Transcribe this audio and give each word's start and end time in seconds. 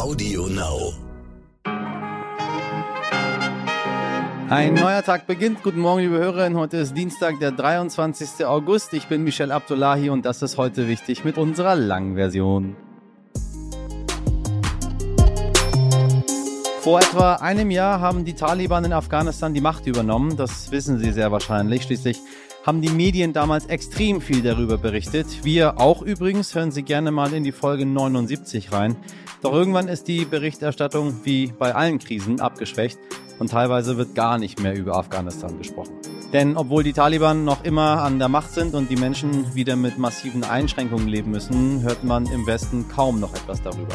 Audio 0.00 0.46
Now. 0.46 0.94
Ein 4.48 4.72
neuer 4.72 5.02
Tag 5.02 5.26
beginnt. 5.26 5.62
Guten 5.62 5.80
Morgen, 5.80 6.00
liebe 6.00 6.16
Hörerinnen. 6.16 6.58
Heute 6.58 6.78
ist 6.78 6.96
Dienstag, 6.96 7.38
der 7.38 7.52
23. 7.52 8.46
August. 8.46 8.94
Ich 8.94 9.08
bin 9.08 9.24
Michel 9.24 9.52
Abdullahi 9.52 10.08
und 10.08 10.24
das 10.24 10.40
ist 10.40 10.56
heute 10.56 10.88
wichtig 10.88 11.22
mit 11.26 11.36
unserer 11.36 11.76
langen 11.76 12.14
Version. 12.14 12.76
Vor 16.80 17.00
etwa 17.00 17.34
einem 17.34 17.70
Jahr 17.70 18.00
haben 18.00 18.24
die 18.24 18.32
Taliban 18.32 18.86
in 18.86 18.94
Afghanistan 18.94 19.52
die 19.52 19.60
Macht 19.60 19.86
übernommen. 19.86 20.34
Das 20.38 20.70
wissen 20.70 20.98
Sie 20.98 21.12
sehr 21.12 21.30
wahrscheinlich. 21.30 21.82
Schließlich 21.82 22.20
haben 22.64 22.80
die 22.80 22.88
Medien 22.88 23.34
damals 23.34 23.66
extrem 23.66 24.22
viel 24.22 24.40
darüber 24.40 24.78
berichtet. 24.78 25.44
Wir 25.44 25.78
auch 25.78 26.00
übrigens. 26.00 26.54
Hören 26.54 26.72
Sie 26.72 26.84
gerne 26.84 27.10
mal 27.10 27.34
in 27.34 27.44
die 27.44 27.52
Folge 27.52 27.84
79 27.84 28.72
rein. 28.72 28.96
Doch 29.42 29.52
irgendwann 29.52 29.88
ist 29.88 30.06
die 30.06 30.24
Berichterstattung 30.24 31.20
wie 31.24 31.52
bei 31.58 31.74
allen 31.74 31.98
Krisen 31.98 32.40
abgeschwächt 32.40 32.98
und 33.38 33.50
teilweise 33.50 33.96
wird 33.96 34.14
gar 34.14 34.38
nicht 34.38 34.60
mehr 34.60 34.74
über 34.74 34.96
Afghanistan 34.96 35.56
gesprochen. 35.56 35.94
Denn 36.32 36.56
obwohl 36.56 36.84
die 36.84 36.92
Taliban 36.92 37.44
noch 37.44 37.64
immer 37.64 38.02
an 38.02 38.18
der 38.18 38.28
Macht 38.28 38.52
sind 38.52 38.74
und 38.74 38.90
die 38.90 38.96
Menschen 38.96 39.54
wieder 39.54 39.76
mit 39.76 39.98
massiven 39.98 40.44
Einschränkungen 40.44 41.08
leben 41.08 41.30
müssen, 41.30 41.82
hört 41.82 42.04
man 42.04 42.26
im 42.26 42.46
Westen 42.46 42.86
kaum 42.88 43.18
noch 43.18 43.34
etwas 43.34 43.62
darüber. 43.62 43.94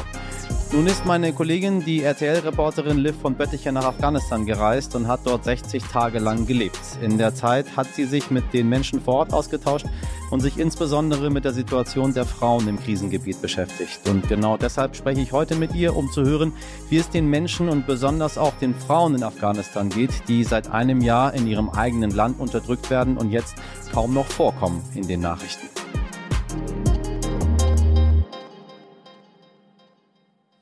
Nun 0.71 0.87
ist 0.87 1.05
meine 1.05 1.31
Kollegin, 1.31 1.85
die 1.85 2.01
RTL-Reporterin 2.01 2.97
Liv 2.97 3.15
von 3.21 3.35
Bötticher 3.35 3.71
nach 3.71 3.85
Afghanistan 3.85 4.45
gereist 4.45 4.95
und 4.95 5.07
hat 5.07 5.21
dort 5.23 5.43
60 5.43 5.83
Tage 5.83 6.19
lang 6.19 6.45
gelebt. 6.47 6.79
In 7.01 7.17
der 7.17 7.33
Zeit 7.33 7.77
hat 7.77 7.87
sie 7.93 8.05
sich 8.05 8.31
mit 8.31 8.51
den 8.51 8.67
Menschen 8.67 8.99
vor 8.99 9.15
Ort 9.15 9.33
ausgetauscht 9.33 9.85
und 10.31 10.41
sich 10.41 10.57
insbesondere 10.57 11.29
mit 11.29 11.45
der 11.45 11.53
Situation 11.53 12.13
der 12.13 12.25
Frauen 12.25 12.67
im 12.67 12.79
Krisengebiet 12.79 13.41
beschäftigt. 13.41 14.09
Und 14.09 14.27
genau 14.27 14.57
deshalb 14.57 14.95
spreche 14.95 15.21
ich 15.21 15.31
heute 15.31 15.55
mit 15.55 15.73
ihr, 15.75 15.95
um 15.95 16.11
zu 16.11 16.23
hören, 16.23 16.51
wie 16.89 16.97
es 16.97 17.09
den 17.09 17.29
Menschen 17.29 17.69
und 17.69 17.85
besonders 17.87 18.37
auch 18.37 18.53
den 18.55 18.75
Frauen 18.75 19.15
in 19.15 19.23
Afghanistan 19.23 19.89
geht, 19.89 20.27
die 20.27 20.43
seit 20.43 20.71
einem 20.71 20.99
Jahr 20.99 21.33
in 21.33 21.47
ihrem 21.47 21.69
eigenen 21.69 22.11
Land 22.11 22.39
unterdrückt 22.39 22.89
werden 22.89 23.17
und 23.17 23.31
jetzt 23.31 23.55
kaum 23.93 24.13
noch 24.13 24.27
vorkommen 24.27 24.83
in 24.95 25.07
den 25.07 25.21
Nachrichten. 25.21 25.67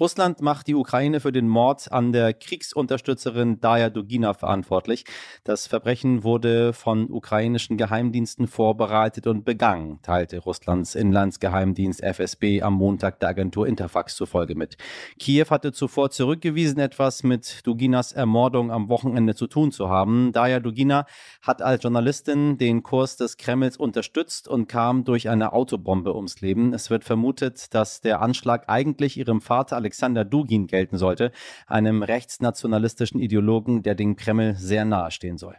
Russland 0.00 0.40
macht 0.40 0.66
die 0.66 0.74
Ukraine 0.74 1.20
für 1.20 1.30
den 1.30 1.46
Mord 1.46 1.92
an 1.92 2.12
der 2.12 2.32
Kriegsunterstützerin 2.32 3.60
Daya 3.60 3.90
Dugina 3.90 4.32
verantwortlich. 4.32 5.04
Das 5.44 5.66
Verbrechen 5.66 6.24
wurde 6.24 6.72
von 6.72 7.10
ukrainischen 7.10 7.76
Geheimdiensten 7.76 8.46
vorbereitet 8.46 9.26
und 9.26 9.44
begangen, 9.44 10.00
teilte 10.00 10.38
Russlands 10.38 10.94
Inlandsgeheimdienst 10.94 12.02
FSB 12.02 12.62
am 12.62 12.76
Montag 12.76 13.20
der 13.20 13.28
Agentur 13.28 13.66
Interfax 13.66 14.16
zufolge 14.16 14.54
mit. 14.54 14.78
Kiew 15.18 15.50
hatte 15.50 15.70
zuvor 15.70 16.08
zurückgewiesen, 16.10 16.78
etwas 16.78 17.22
mit 17.22 17.66
Duginas 17.66 18.12
Ermordung 18.12 18.70
am 18.70 18.88
Wochenende 18.88 19.34
zu 19.34 19.48
tun 19.48 19.70
zu 19.70 19.90
haben. 19.90 20.32
Daya 20.32 20.60
Dugina 20.60 21.04
hat 21.42 21.60
als 21.60 21.82
Journalistin 21.82 22.56
den 22.56 22.82
Kurs 22.82 23.18
des 23.18 23.36
Kremls 23.36 23.76
unterstützt 23.76 24.48
und 24.48 24.66
kam 24.66 25.04
durch 25.04 25.28
eine 25.28 25.52
Autobombe 25.52 26.16
ums 26.16 26.40
Leben. 26.40 26.72
Es 26.72 26.88
wird 26.88 27.04
vermutet, 27.04 27.74
dass 27.74 28.00
der 28.00 28.22
Anschlag 28.22 28.64
eigentlich 28.68 29.18
ihrem 29.18 29.42
Vater 29.42 29.76
Alexander 29.76 29.89
Dugin 30.24 30.66
gelten 30.66 30.98
sollte, 30.98 31.32
einem 31.66 32.02
rechtsnationalistischen 32.02 33.20
Ideologen, 33.20 33.82
der 33.82 33.94
dem 33.94 34.16
Kreml 34.16 34.54
sehr 34.56 34.84
nahe 34.84 35.10
stehen 35.10 35.38
soll. 35.38 35.56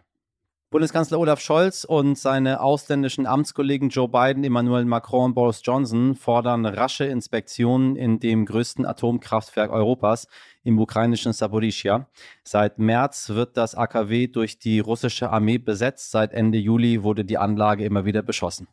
Bundeskanzler 0.72 1.20
Olaf 1.20 1.42
Scholz 1.42 1.84
und 1.84 2.18
seine 2.18 2.62
ausländischen 2.62 3.26
Amtskollegen 3.26 3.90
Joe 3.90 4.08
Biden, 4.08 4.46
Emmanuel 4.46 4.86
Macron 4.86 5.26
und 5.26 5.34
Boris 5.34 5.60
Johnson 5.66 6.16
fordern 6.16 6.66
rasche 6.66 7.04
Inspektionen 7.04 7.98
in 7.98 8.22
dem 8.22 8.46
größten 8.46 8.86
Atomkraftwerk 8.86 9.70
Europas, 9.70 10.30
im 10.64 10.80
ukrainischen 10.80 11.34
Saporischia. 11.34 12.08
Seit 12.46 12.80
März 12.80 13.32
wird 13.32 13.58
das 13.58 13.76
AKW 13.76 14.28
durch 14.28 14.60
die 14.60 14.80
russische 14.80 15.30
Armee 15.30 15.58
besetzt. 15.58 16.12
Seit 16.12 16.32
Ende 16.32 16.58
Juli 16.58 17.04
wurde 17.04 17.26
die 17.26 17.38
Anlage 17.38 17.84
immer 17.84 18.06
wieder 18.06 18.22
beschossen. 18.22 18.70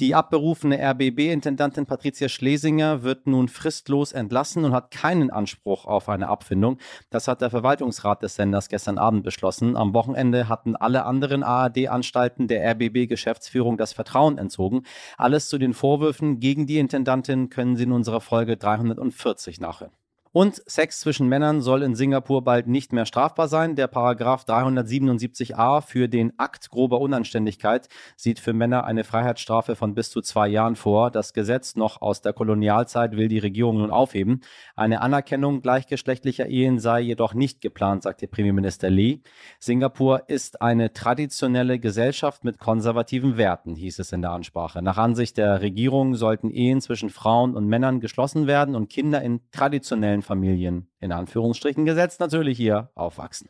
Die 0.00 0.14
abberufene 0.14 0.78
RBB-Intendantin 0.78 1.84
Patricia 1.84 2.28
Schlesinger 2.28 3.02
wird 3.02 3.26
nun 3.26 3.48
fristlos 3.48 4.12
entlassen 4.12 4.64
und 4.64 4.72
hat 4.72 4.92
keinen 4.92 5.30
Anspruch 5.30 5.86
auf 5.86 6.08
eine 6.08 6.28
Abfindung. 6.28 6.78
Das 7.10 7.26
hat 7.26 7.40
der 7.40 7.50
Verwaltungsrat 7.50 8.22
des 8.22 8.36
Senders 8.36 8.68
gestern 8.68 8.96
Abend 8.96 9.24
beschlossen. 9.24 9.76
Am 9.76 9.94
Wochenende 9.94 10.48
hatten 10.48 10.76
alle 10.76 11.04
anderen 11.04 11.42
ARD-Anstalten 11.42 12.46
der 12.46 12.64
RBB-Geschäftsführung 12.74 13.76
das 13.76 13.92
Vertrauen 13.92 14.38
entzogen. 14.38 14.84
Alles 15.16 15.48
zu 15.48 15.58
den 15.58 15.74
Vorwürfen 15.74 16.38
gegen 16.38 16.68
die 16.68 16.78
Intendantin 16.78 17.50
können 17.50 17.74
Sie 17.74 17.82
in 17.82 17.90
unserer 17.90 18.20
Folge 18.20 18.56
340 18.56 19.58
nachhören. 19.58 19.97
Und 20.38 20.62
Sex 20.66 21.00
zwischen 21.00 21.26
Männern 21.26 21.62
soll 21.62 21.82
in 21.82 21.96
Singapur 21.96 22.44
bald 22.44 22.68
nicht 22.68 22.92
mehr 22.92 23.06
strafbar 23.06 23.48
sein. 23.48 23.74
Der 23.74 23.88
Paragraph 23.88 24.44
377a 24.44 25.80
für 25.80 26.08
den 26.08 26.38
Akt 26.38 26.70
grober 26.70 27.00
Unanständigkeit 27.00 27.88
sieht 28.14 28.38
für 28.38 28.52
Männer 28.52 28.84
eine 28.84 29.02
Freiheitsstrafe 29.02 29.74
von 29.74 29.96
bis 29.96 30.10
zu 30.10 30.20
zwei 30.20 30.46
Jahren 30.46 30.76
vor. 30.76 31.10
Das 31.10 31.32
Gesetz 31.32 31.74
noch 31.74 32.02
aus 32.02 32.22
der 32.22 32.34
Kolonialzeit 32.34 33.16
will 33.16 33.26
die 33.26 33.40
Regierung 33.40 33.78
nun 33.78 33.90
aufheben. 33.90 34.42
Eine 34.76 35.00
Anerkennung 35.00 35.60
gleichgeschlechtlicher 35.60 36.46
Ehen 36.46 36.78
sei 36.78 37.00
jedoch 37.00 37.34
nicht 37.34 37.60
geplant, 37.60 38.04
sagte 38.04 38.28
Premierminister 38.28 38.90
Lee. 38.90 39.22
Singapur 39.58 40.28
ist 40.28 40.62
eine 40.62 40.92
traditionelle 40.92 41.80
Gesellschaft 41.80 42.44
mit 42.44 42.60
konservativen 42.60 43.38
Werten, 43.38 43.74
hieß 43.74 43.98
es 43.98 44.12
in 44.12 44.22
der 44.22 44.30
Ansprache. 44.30 44.82
Nach 44.82 44.98
Ansicht 44.98 45.36
der 45.36 45.62
Regierung 45.62 46.14
sollten 46.14 46.52
Ehen 46.52 46.80
zwischen 46.80 47.10
Frauen 47.10 47.56
und 47.56 47.66
Männern 47.66 47.98
geschlossen 47.98 48.46
werden 48.46 48.76
und 48.76 48.88
Kinder 48.88 49.20
in 49.20 49.40
traditionellen 49.50 50.22
Familien 50.28 50.90
in 51.00 51.10
Anführungsstrichen 51.10 51.86
gesetzt 51.86 52.20
natürlich 52.20 52.58
hier 52.58 52.90
aufwachsen. 52.94 53.48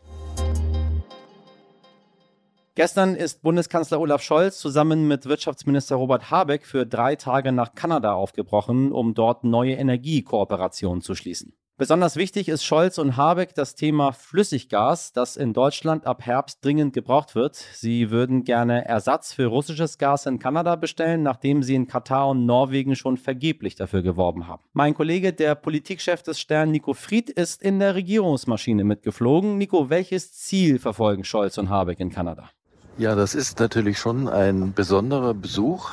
Gestern 2.77 3.16
ist 3.16 3.43
Bundeskanzler 3.43 3.99
Olaf 3.99 4.22
Scholz 4.22 4.61
zusammen 4.61 5.09
mit 5.09 5.27
Wirtschaftsminister 5.27 5.97
Robert 5.97 6.31
Habeck 6.31 6.65
für 6.65 6.87
drei 6.87 7.16
Tage 7.16 7.50
nach 7.50 7.75
Kanada 7.75 8.12
aufgebrochen, 8.12 8.93
um 8.93 9.15
dort 9.15 9.43
neue 9.43 9.75
Energiekooperationen 9.75 11.03
zu 11.03 11.16
schließen. 11.16 11.55
Besonders 11.78 12.16
wichtig 12.16 12.49
ist 12.49 12.65
Scholz 12.65 12.99
und 12.99 13.16
Habeck 13.16 13.55
das 13.55 13.77
Thema 13.77 14.11
Flüssiggas, 14.11 15.12
das 15.12 15.37
in 15.37 15.53
Deutschland 15.53 16.09
ab 16.09 16.27
Herbst 16.27 16.65
dringend 16.65 16.93
gebraucht 16.93 17.37
wird. 17.37 17.55
Sie 17.55 18.11
würden 18.11 18.43
gerne 18.43 18.84
Ersatz 18.84 19.33
für 19.33 19.47
russisches 19.47 19.97
Gas 19.97 20.27
in 20.27 20.41
Kanada 20.41 20.75
bestellen, 20.75 21.22
nachdem 21.22 21.62
sie 21.62 21.77
in 21.77 21.87
Katar 21.87 22.31
und 22.31 22.47
Norwegen 22.47 22.97
schon 22.97 23.16
vergeblich 23.16 23.77
dafür 23.77 24.03
geworben 24.03 24.49
haben. 24.49 24.61
Mein 24.72 24.93
Kollege, 24.93 25.33
der 25.33 25.55
Politikchef 25.55 26.25
des 26.25 26.41
Stern 26.41 26.72
Nico 26.72 26.94
Fried, 26.94 27.31
ist 27.31 27.62
in 27.62 27.78
der 27.78 27.95
Regierungsmaschine 27.95 28.83
mitgeflogen. 28.83 29.56
Nico, 29.56 29.89
welches 29.89 30.33
Ziel 30.33 30.81
verfolgen 30.81 31.22
Scholz 31.22 31.59
und 31.59 31.71
Habeck 31.71 32.00
in 32.00 32.10
Kanada? 32.10 32.50
Ja, 32.97 33.15
das 33.15 33.37
ist 33.37 33.60
natürlich 33.60 33.99
schon 34.00 34.27
ein 34.27 34.72
besonderer 34.75 35.33
Besuch. 35.33 35.93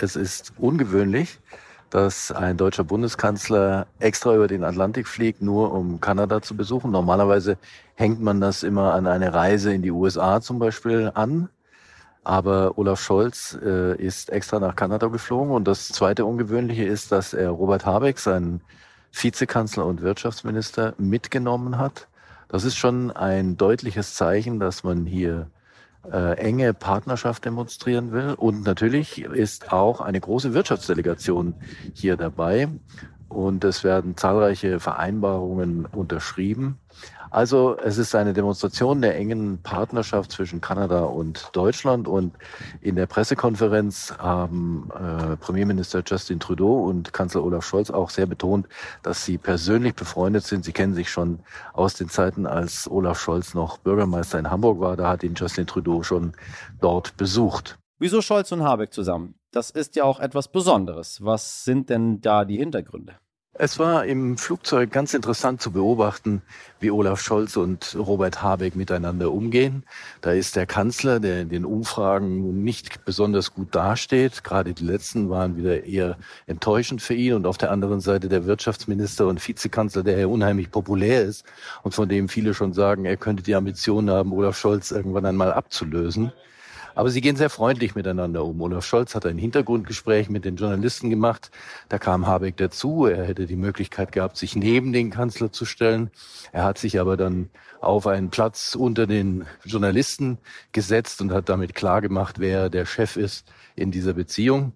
Es 0.00 0.14
ist 0.14 0.52
ungewöhnlich 0.58 1.40
dass 1.90 2.32
ein 2.32 2.56
deutscher 2.56 2.84
Bundeskanzler 2.84 3.86
extra 3.98 4.34
über 4.34 4.48
den 4.48 4.64
Atlantik 4.64 5.06
fliegt, 5.06 5.42
nur 5.42 5.72
um 5.72 6.00
Kanada 6.00 6.42
zu 6.42 6.56
besuchen. 6.56 6.90
Normalerweise 6.90 7.56
hängt 7.94 8.20
man 8.20 8.40
das 8.40 8.62
immer 8.62 8.94
an 8.94 9.06
eine 9.06 9.32
Reise 9.32 9.72
in 9.72 9.82
die 9.82 9.90
USA 9.90 10.40
zum 10.40 10.58
Beispiel 10.58 11.12
an. 11.14 11.48
Aber 12.24 12.78
Olaf 12.78 13.00
Scholz 13.00 13.56
äh, 13.62 13.96
ist 13.96 14.30
extra 14.30 14.58
nach 14.58 14.74
Kanada 14.74 15.08
geflogen. 15.08 15.52
Und 15.52 15.68
das 15.68 15.88
zweite 15.88 16.24
Ungewöhnliche 16.24 16.84
ist, 16.84 17.12
dass 17.12 17.34
er 17.34 17.50
Robert 17.50 17.84
Habeck, 17.84 18.18
seinen 18.18 18.62
Vizekanzler 19.12 19.84
und 19.84 20.02
Wirtschaftsminister, 20.02 20.94
mitgenommen 20.96 21.78
hat. 21.78 22.08
Das 22.48 22.64
ist 22.64 22.76
schon 22.76 23.10
ein 23.10 23.56
deutliches 23.56 24.14
Zeichen, 24.14 24.58
dass 24.58 24.84
man 24.84 25.06
hier 25.06 25.48
äh, 26.12 26.34
enge 26.38 26.74
Partnerschaft 26.74 27.44
demonstrieren 27.44 28.12
will. 28.12 28.34
Und 28.34 28.64
natürlich 28.64 29.22
ist 29.22 29.72
auch 29.72 30.00
eine 30.00 30.20
große 30.20 30.54
Wirtschaftsdelegation 30.54 31.54
hier 31.94 32.16
dabei. 32.16 32.68
Und 33.28 33.64
es 33.64 33.82
werden 33.82 34.16
zahlreiche 34.16 34.78
Vereinbarungen 34.78 35.86
unterschrieben. 35.86 36.78
Also 37.34 37.76
es 37.78 37.98
ist 37.98 38.14
eine 38.14 38.32
Demonstration 38.32 39.02
der 39.02 39.16
engen 39.16 39.60
Partnerschaft 39.60 40.30
zwischen 40.30 40.60
Kanada 40.60 41.00
und 41.00 41.48
Deutschland. 41.52 42.06
Und 42.06 42.32
in 42.80 42.94
der 42.94 43.06
Pressekonferenz 43.06 44.14
haben 44.18 44.88
äh, 44.92 45.36
Premierminister 45.38 46.04
Justin 46.06 46.38
Trudeau 46.38 46.84
und 46.84 47.12
Kanzler 47.12 47.42
Olaf 47.42 47.66
Scholz 47.66 47.90
auch 47.90 48.10
sehr 48.10 48.26
betont, 48.26 48.68
dass 49.02 49.24
sie 49.24 49.36
persönlich 49.36 49.96
befreundet 49.96 50.44
sind. 50.44 50.64
Sie 50.64 50.70
kennen 50.70 50.94
sich 50.94 51.10
schon 51.10 51.40
aus 51.72 51.94
den 51.94 52.08
Zeiten, 52.08 52.46
als 52.46 52.88
Olaf 52.88 53.18
Scholz 53.18 53.52
noch 53.52 53.78
Bürgermeister 53.78 54.38
in 54.38 54.48
Hamburg 54.48 54.78
war. 54.78 54.96
Da 54.96 55.08
hat 55.08 55.24
ihn 55.24 55.34
Justin 55.34 55.66
Trudeau 55.66 56.04
schon 56.04 56.34
dort 56.80 57.16
besucht. 57.16 57.80
Wieso 57.98 58.22
Scholz 58.22 58.52
und 58.52 58.62
Habeck 58.62 58.92
zusammen? 58.92 59.34
Das 59.50 59.70
ist 59.70 59.96
ja 59.96 60.04
auch 60.04 60.20
etwas 60.20 60.52
Besonderes. 60.52 61.18
Was 61.20 61.64
sind 61.64 61.90
denn 61.90 62.20
da 62.20 62.44
die 62.44 62.58
Hintergründe? 62.58 63.16
Es 63.56 63.78
war 63.78 64.04
im 64.04 64.36
Flugzeug 64.36 64.90
ganz 64.90 65.14
interessant 65.14 65.62
zu 65.62 65.70
beobachten, 65.70 66.42
wie 66.80 66.90
Olaf 66.90 67.20
Scholz 67.20 67.56
und 67.56 67.94
Robert 67.96 68.42
Habeck 68.42 68.74
miteinander 68.74 69.30
umgehen. 69.30 69.84
Da 70.22 70.32
ist 70.32 70.56
der 70.56 70.66
Kanzler, 70.66 71.20
der 71.20 71.42
in 71.42 71.50
den 71.50 71.64
Umfragen 71.64 72.64
nicht 72.64 73.04
besonders 73.04 73.54
gut 73.54 73.72
dasteht. 73.72 74.42
Gerade 74.42 74.74
die 74.74 74.84
letzten 74.84 75.30
waren 75.30 75.56
wieder 75.56 75.84
eher 75.84 76.18
enttäuschend 76.48 77.00
für 77.00 77.14
ihn. 77.14 77.34
Und 77.34 77.46
auf 77.46 77.56
der 77.56 77.70
anderen 77.70 78.00
Seite 78.00 78.28
der 78.28 78.44
Wirtschaftsminister 78.44 79.28
und 79.28 79.46
Vizekanzler, 79.46 80.02
der 80.02 80.18
ja 80.18 80.26
unheimlich 80.26 80.72
populär 80.72 81.22
ist 81.22 81.44
und 81.84 81.94
von 81.94 82.08
dem 82.08 82.28
viele 82.28 82.54
schon 82.54 82.72
sagen, 82.72 83.04
er 83.04 83.16
könnte 83.16 83.44
die 83.44 83.54
Ambition 83.54 84.10
haben, 84.10 84.32
Olaf 84.32 84.58
Scholz 84.58 84.90
irgendwann 84.90 85.26
einmal 85.26 85.52
abzulösen. 85.52 86.32
Aber 86.94 87.10
sie 87.10 87.20
gehen 87.20 87.36
sehr 87.36 87.50
freundlich 87.50 87.94
miteinander 87.94 88.44
um. 88.44 88.60
Olaf 88.60 88.84
Scholz 88.84 89.14
hat 89.14 89.26
ein 89.26 89.38
Hintergrundgespräch 89.38 90.28
mit 90.28 90.44
den 90.44 90.56
Journalisten 90.56 91.10
gemacht. 91.10 91.50
Da 91.88 91.98
kam 91.98 92.26
Habeck 92.26 92.56
dazu. 92.56 93.06
Er 93.06 93.24
hätte 93.24 93.46
die 93.46 93.56
Möglichkeit 93.56 94.12
gehabt, 94.12 94.36
sich 94.36 94.56
neben 94.56 94.92
den 94.92 95.10
Kanzler 95.10 95.52
zu 95.52 95.64
stellen. 95.64 96.10
Er 96.52 96.64
hat 96.64 96.78
sich 96.78 97.00
aber 97.00 97.16
dann 97.16 97.50
auf 97.80 98.06
einen 98.06 98.30
Platz 98.30 98.74
unter 98.74 99.06
den 99.06 99.46
Journalisten 99.64 100.38
gesetzt 100.72 101.20
und 101.20 101.32
hat 101.32 101.48
damit 101.48 101.74
klargemacht, 101.74 102.38
wer 102.38 102.70
der 102.70 102.86
Chef 102.86 103.16
ist 103.16 103.46
in 103.76 103.90
dieser 103.90 104.14
Beziehung. 104.14 104.72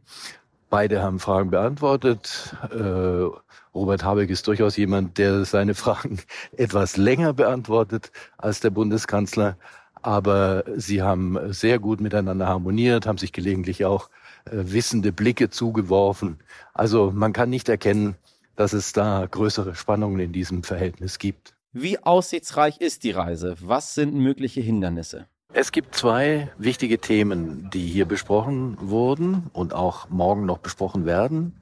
Beide 0.70 1.02
haben 1.02 1.18
Fragen 1.18 1.50
beantwortet. 1.50 2.54
Äh, 2.70 3.30
Robert 3.74 4.04
Habeck 4.04 4.28
ist 4.28 4.46
durchaus 4.46 4.76
jemand, 4.76 5.16
der 5.18 5.44
seine 5.44 5.74
Fragen 5.74 6.18
etwas 6.56 6.96
länger 6.96 7.32
beantwortet 7.32 8.10
als 8.36 8.60
der 8.60 8.70
Bundeskanzler 8.70 9.56
aber 10.02 10.64
sie 10.76 11.02
haben 11.02 11.52
sehr 11.52 11.78
gut 11.78 12.00
miteinander 12.00 12.46
harmoniert, 12.46 13.06
haben 13.06 13.18
sich 13.18 13.32
gelegentlich 13.32 13.84
auch 13.84 14.10
äh, 14.44 14.50
wissende 14.52 15.12
Blicke 15.12 15.50
zugeworfen. 15.50 16.38
Also 16.74 17.10
man 17.14 17.32
kann 17.32 17.50
nicht 17.50 17.68
erkennen, 17.68 18.16
dass 18.56 18.72
es 18.72 18.92
da 18.92 19.26
größere 19.30 19.74
Spannungen 19.74 20.20
in 20.20 20.32
diesem 20.32 20.62
Verhältnis 20.62 21.18
gibt. 21.18 21.54
Wie 21.72 22.02
aussichtsreich 22.02 22.80
ist 22.80 23.04
die 23.04 23.12
Reise? 23.12 23.56
Was 23.60 23.94
sind 23.94 24.14
mögliche 24.14 24.60
Hindernisse? 24.60 25.26
Es 25.52 25.72
gibt 25.72 25.94
zwei 25.94 26.50
wichtige 26.58 26.98
Themen, 26.98 27.70
die 27.70 27.86
hier 27.86 28.04
besprochen 28.04 28.76
wurden 28.80 29.48
und 29.52 29.74
auch 29.74 30.10
morgen 30.10 30.44
noch 30.44 30.58
besprochen 30.58 31.06
werden. 31.06 31.54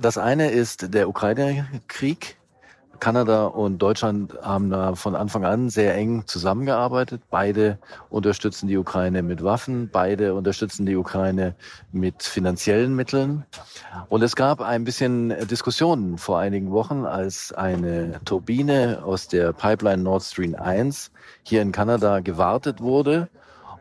Das 0.00 0.18
eine 0.18 0.50
ist 0.50 0.94
der 0.94 1.08
Ukraine-Krieg, 1.08 2.38
Kanada 3.02 3.46
und 3.46 3.78
Deutschland 3.78 4.32
haben 4.42 4.70
da 4.70 4.94
von 4.94 5.16
Anfang 5.16 5.44
an 5.44 5.70
sehr 5.70 5.96
eng 5.96 6.22
zusammengearbeitet. 6.28 7.20
Beide 7.30 7.78
unterstützen 8.10 8.68
die 8.68 8.76
Ukraine 8.76 9.24
mit 9.24 9.42
Waffen, 9.42 9.90
beide 9.92 10.34
unterstützen 10.34 10.86
die 10.86 10.94
Ukraine 10.94 11.56
mit 11.90 12.22
finanziellen 12.22 12.94
Mitteln. 12.94 13.44
Und 14.08 14.22
es 14.22 14.36
gab 14.36 14.60
ein 14.60 14.84
bisschen 14.84 15.34
Diskussionen 15.48 16.16
vor 16.16 16.38
einigen 16.38 16.70
Wochen, 16.70 17.04
als 17.04 17.52
eine 17.52 18.20
Turbine 18.24 19.02
aus 19.04 19.26
der 19.26 19.52
Pipeline 19.52 20.04
Nord 20.04 20.22
Stream 20.22 20.54
1 20.54 21.10
hier 21.42 21.60
in 21.60 21.72
Kanada 21.72 22.20
gewartet 22.20 22.80
wurde 22.80 23.28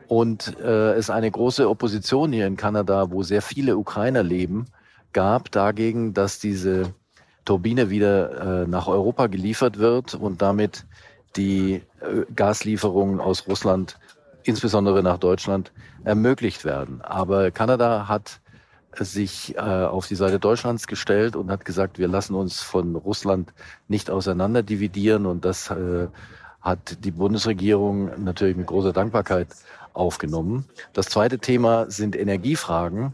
und 0.08 0.60
äh, 0.60 0.94
es 0.94 1.12
eine 1.12 1.30
große 1.30 1.70
Opposition 1.70 2.34
hier 2.34 2.48
in 2.48 2.58
Kanada, 2.58 3.12
wo 3.12 3.22
sehr 3.22 3.44
viele 3.44 3.78
Ukrainer 3.78 4.24
leben, 4.24 4.66
gab 5.14 5.52
dagegen, 5.52 6.16
dass 6.16 6.40
diese 6.40 6.96
Turbine 7.46 7.90
wieder 7.90 8.64
äh, 8.64 8.68
nach 8.68 8.88
Europa 8.88 9.28
geliefert 9.28 9.80
wird 9.80 10.14
und 10.14 10.42
damit 10.42 10.86
die 11.36 11.82
äh, 12.02 12.26
Gaslieferungen 12.36 13.20
aus 13.20 13.48
Russland, 13.48 13.98
insbesondere 14.44 15.02
nach 15.04 15.18
Deutschland, 15.18 15.72
ermöglicht 16.04 16.66
werden. 16.66 17.02
Aber 17.02 17.52
Kanada 17.52 18.08
hat 18.08 18.42
sich 19.00 19.56
äh, 19.56 19.60
auf 19.60 20.08
die 20.08 20.16
Seite 20.16 20.40
Deutschlands 20.40 20.88
gestellt 20.88 21.36
und 21.36 21.50
hat 21.50 21.64
gesagt, 21.66 21.98
wir 21.98 22.08
lassen 22.08 22.36
uns 22.36 22.62
von 22.62 22.96
Russland 22.96 23.54
nicht 23.88 24.10
auseinander 24.10 24.64
dividieren 24.64 25.26
und 25.26 25.46
das 25.46 25.70
äh, 25.72 26.08
hat 26.62 27.04
die 27.04 27.12
Bundesregierung 27.12 28.24
natürlich 28.24 28.58
mit 28.58 28.68
großer 28.68 28.94
Dankbarkeit 28.94 29.48
aufgenommen. 29.94 30.66
Das 30.94 31.08
zweite 31.08 31.40
Thema 31.40 31.90
sind 31.90 32.16
Energiefragen. 32.16 33.14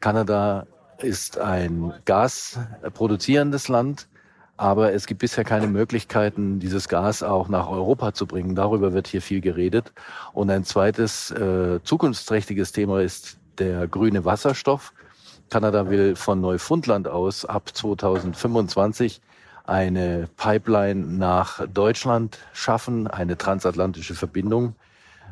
Kanada 0.00 0.66
ist 1.04 1.38
ein 1.38 1.92
gasproduzierendes 2.04 3.68
Land, 3.68 4.08
aber 4.56 4.92
es 4.92 5.06
gibt 5.06 5.20
bisher 5.20 5.44
keine 5.44 5.66
Möglichkeiten, 5.66 6.60
dieses 6.60 6.88
Gas 6.88 7.22
auch 7.22 7.48
nach 7.48 7.68
Europa 7.68 8.14
zu 8.14 8.26
bringen. 8.26 8.54
Darüber 8.54 8.92
wird 8.92 9.08
hier 9.08 9.22
viel 9.22 9.40
geredet. 9.40 9.92
Und 10.32 10.50
ein 10.50 10.64
zweites 10.64 11.30
äh, 11.30 11.80
zukunftsträchtiges 11.82 12.72
Thema 12.72 13.00
ist 13.00 13.38
der 13.58 13.88
grüne 13.88 14.24
Wasserstoff. 14.24 14.92
Kanada 15.50 15.90
will 15.90 16.16
von 16.16 16.40
Neufundland 16.40 17.08
aus 17.08 17.44
ab 17.44 17.70
2025 17.74 19.20
eine 19.64 20.28
Pipeline 20.36 21.00
nach 21.18 21.66
Deutschland 21.68 22.38
schaffen, 22.52 23.06
eine 23.06 23.36
transatlantische 23.36 24.14
Verbindung, 24.14 24.74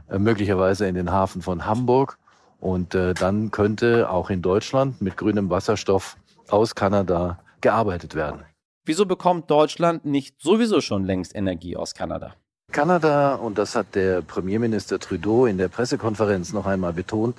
äh, 0.08 0.18
möglicherweise 0.18 0.86
in 0.86 0.94
den 0.94 1.10
Hafen 1.10 1.42
von 1.42 1.66
Hamburg. 1.66 2.18
Und 2.60 2.94
äh, 2.94 3.14
dann 3.14 3.50
könnte 3.50 4.10
auch 4.10 4.30
in 4.30 4.42
Deutschland 4.42 5.00
mit 5.00 5.16
grünem 5.16 5.48
Wasserstoff 5.50 6.16
aus 6.48 6.74
Kanada 6.74 7.38
gearbeitet 7.60 8.14
werden. 8.14 8.44
Wieso 8.84 9.06
bekommt 9.06 9.50
Deutschland 9.50 10.04
nicht 10.04 10.40
sowieso 10.40 10.80
schon 10.80 11.04
längst 11.04 11.34
Energie 11.34 11.76
aus 11.76 11.94
Kanada? 11.94 12.34
Kanada, 12.72 13.34
und 13.34 13.58
das 13.58 13.74
hat 13.74 13.94
der 13.94 14.22
Premierminister 14.22 14.98
Trudeau 14.98 15.46
in 15.46 15.58
der 15.58 15.68
Pressekonferenz 15.68 16.52
noch 16.52 16.66
einmal 16.66 16.92
betont, 16.92 17.36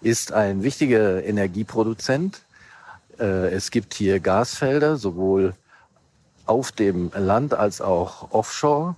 ist 0.00 0.32
ein 0.32 0.62
wichtiger 0.62 1.22
Energieproduzent. 1.24 2.42
Äh, 3.18 3.52
es 3.52 3.70
gibt 3.70 3.94
hier 3.94 4.20
Gasfelder, 4.20 4.96
sowohl 4.96 5.54
auf 6.46 6.72
dem 6.72 7.10
Land 7.14 7.54
als 7.54 7.80
auch 7.80 8.30
offshore. 8.32 8.96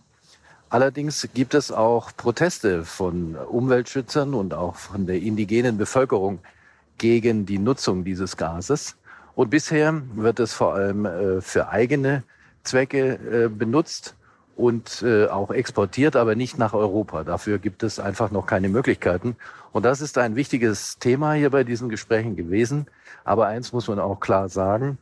Allerdings 0.68 1.28
gibt 1.32 1.54
es 1.54 1.70
auch 1.70 2.10
Proteste 2.16 2.84
von 2.84 3.36
Umweltschützern 3.36 4.34
und 4.34 4.52
auch 4.52 4.74
von 4.74 5.06
der 5.06 5.20
indigenen 5.22 5.78
Bevölkerung 5.78 6.40
gegen 6.98 7.46
die 7.46 7.58
Nutzung 7.58 8.04
dieses 8.04 8.36
Gases. 8.36 8.96
Und 9.36 9.50
bisher 9.50 10.02
wird 10.14 10.40
es 10.40 10.54
vor 10.54 10.74
allem 10.74 11.06
äh, 11.06 11.40
für 11.40 11.68
eigene 11.68 12.24
Zwecke 12.64 13.44
äh, 13.44 13.48
benutzt 13.48 14.16
und 14.56 15.02
äh, 15.02 15.26
auch 15.26 15.50
exportiert, 15.50 16.16
aber 16.16 16.34
nicht 16.34 16.58
nach 16.58 16.72
Europa. 16.72 17.22
Dafür 17.22 17.58
gibt 17.58 17.82
es 17.82 18.00
einfach 18.00 18.30
noch 18.30 18.46
keine 18.46 18.68
Möglichkeiten. 18.68 19.36
Und 19.72 19.84
das 19.84 20.00
ist 20.00 20.18
ein 20.18 20.34
wichtiges 20.34 20.98
Thema 20.98 21.34
hier 21.34 21.50
bei 21.50 21.62
diesen 21.62 21.90
Gesprächen 21.90 22.34
gewesen. 22.34 22.86
Aber 23.24 23.46
eins 23.46 23.72
muss 23.72 23.86
man 23.86 24.00
auch 24.00 24.18
klar 24.18 24.48
sagen. 24.48 24.98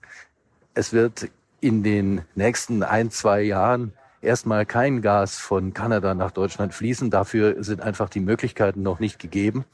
Es 0.75 0.93
wird 0.93 1.29
in 1.61 1.83
den 1.83 2.23
nächsten 2.35 2.83
ein, 2.83 3.11
zwei 3.11 3.43
Jahren 3.43 3.93
erstmal 4.25 4.67
kein 4.67 5.03
Gas 5.03 5.39
von 5.39 5.73
Kanada 5.73 6.15
nach 6.15 6.31
Deutschland 6.31 6.75
fließen. 6.75 7.11
Dafür 7.11 7.63
sind 7.63 7.81
einfach 7.81 8.09
die 8.09 8.21
Möglichkeiten 8.21 8.83
noch 8.83 8.99
nicht 8.99 9.19
gegeben. 9.19 9.65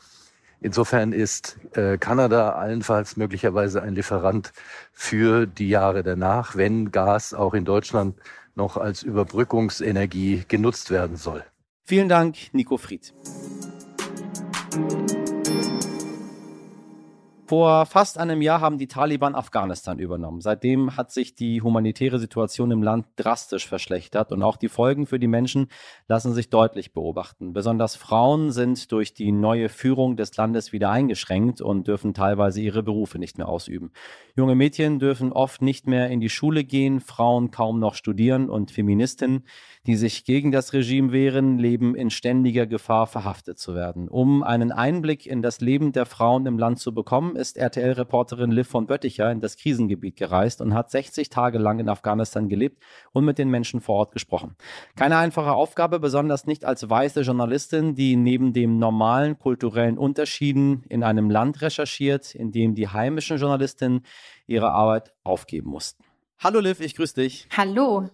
Insofern 0.60 1.12
ist 1.12 1.58
äh, 1.72 1.96
Kanada 1.96 2.50
allenfalls 2.50 3.16
möglicherweise 3.16 3.82
ein 3.82 3.94
Lieferant 3.94 4.52
für 4.92 5.46
die 5.46 5.70
Jahre 5.70 6.02
danach, 6.02 6.54
wenn 6.54 6.90
Gas 6.90 7.32
auch 7.32 7.54
in 7.54 7.64
Deutschland 7.64 8.16
noch 8.54 8.76
als 8.76 9.02
Überbrückungsenergie 9.02 10.44
genutzt 10.46 10.90
werden 10.90 11.16
soll. 11.16 11.44
Vielen 11.84 12.08
Dank, 12.08 12.36
Nico 12.52 12.76
Fried. 12.76 13.14
Vor 17.50 17.84
fast 17.84 18.16
einem 18.16 18.42
Jahr 18.42 18.60
haben 18.60 18.78
die 18.78 18.86
Taliban 18.86 19.34
Afghanistan 19.34 19.98
übernommen. 19.98 20.40
Seitdem 20.40 20.96
hat 20.96 21.10
sich 21.10 21.34
die 21.34 21.62
humanitäre 21.62 22.20
Situation 22.20 22.70
im 22.70 22.80
Land 22.80 23.06
drastisch 23.16 23.66
verschlechtert 23.66 24.30
und 24.30 24.44
auch 24.44 24.56
die 24.56 24.68
Folgen 24.68 25.04
für 25.04 25.18
die 25.18 25.26
Menschen 25.26 25.66
lassen 26.06 26.32
sich 26.32 26.48
deutlich 26.48 26.92
beobachten. 26.92 27.52
Besonders 27.52 27.96
Frauen 27.96 28.52
sind 28.52 28.92
durch 28.92 29.14
die 29.14 29.32
neue 29.32 29.68
Führung 29.68 30.16
des 30.16 30.36
Landes 30.36 30.72
wieder 30.72 30.90
eingeschränkt 30.90 31.60
und 31.60 31.88
dürfen 31.88 32.14
teilweise 32.14 32.60
ihre 32.60 32.84
Berufe 32.84 33.18
nicht 33.18 33.36
mehr 33.36 33.48
ausüben. 33.48 33.90
Junge 34.36 34.54
Mädchen 34.54 35.00
dürfen 35.00 35.32
oft 35.32 35.60
nicht 35.60 35.88
mehr 35.88 36.08
in 36.08 36.20
die 36.20 36.30
Schule 36.30 36.62
gehen, 36.62 37.00
Frauen 37.00 37.50
kaum 37.50 37.80
noch 37.80 37.96
studieren 37.96 38.48
und 38.48 38.70
Feministinnen 38.70 39.42
die 39.86 39.96
sich 39.96 40.24
gegen 40.24 40.52
das 40.52 40.72
Regime 40.74 41.10
wehren, 41.10 41.58
leben 41.58 41.94
in 41.94 42.10
ständiger 42.10 42.66
Gefahr, 42.66 43.06
verhaftet 43.06 43.58
zu 43.58 43.74
werden. 43.74 44.08
Um 44.08 44.42
einen 44.42 44.72
Einblick 44.72 45.26
in 45.26 45.40
das 45.40 45.60
Leben 45.60 45.92
der 45.92 46.04
Frauen 46.04 46.44
im 46.44 46.58
Land 46.58 46.78
zu 46.80 46.92
bekommen, 46.92 47.34
ist 47.40 47.56
RTL-Reporterin 47.56 48.52
Liv 48.52 48.68
von 48.68 48.86
Bötticher 48.86 49.30
in 49.32 49.40
das 49.40 49.56
Krisengebiet 49.56 50.16
gereist 50.16 50.60
und 50.60 50.74
hat 50.74 50.90
60 50.90 51.30
Tage 51.30 51.58
lang 51.58 51.80
in 51.80 51.88
Afghanistan 51.88 52.48
gelebt 52.48 52.82
und 53.12 53.24
mit 53.24 53.38
den 53.38 53.48
Menschen 53.48 53.80
vor 53.80 53.96
Ort 53.96 54.12
gesprochen. 54.12 54.54
Keine 54.94 55.16
einfache 55.16 55.52
Aufgabe, 55.52 55.98
besonders 55.98 56.46
nicht 56.46 56.64
als 56.64 56.88
weiße 56.88 57.22
Journalistin, 57.22 57.94
die 57.94 58.16
neben 58.16 58.52
den 58.52 58.78
normalen 58.78 59.38
kulturellen 59.38 59.98
Unterschieden 59.98 60.84
in 60.88 61.02
einem 61.02 61.30
Land 61.30 61.62
recherchiert, 61.62 62.34
in 62.34 62.52
dem 62.52 62.74
die 62.74 62.88
heimischen 62.88 63.38
Journalistinnen 63.38 64.04
ihre 64.46 64.70
Arbeit 64.70 65.12
aufgeben 65.24 65.70
mussten. 65.70 66.04
Hallo 66.38 66.60
Liv, 66.60 66.80
ich 66.80 66.94
grüße 66.94 67.14
dich. 67.14 67.48
Hallo. 67.56 68.08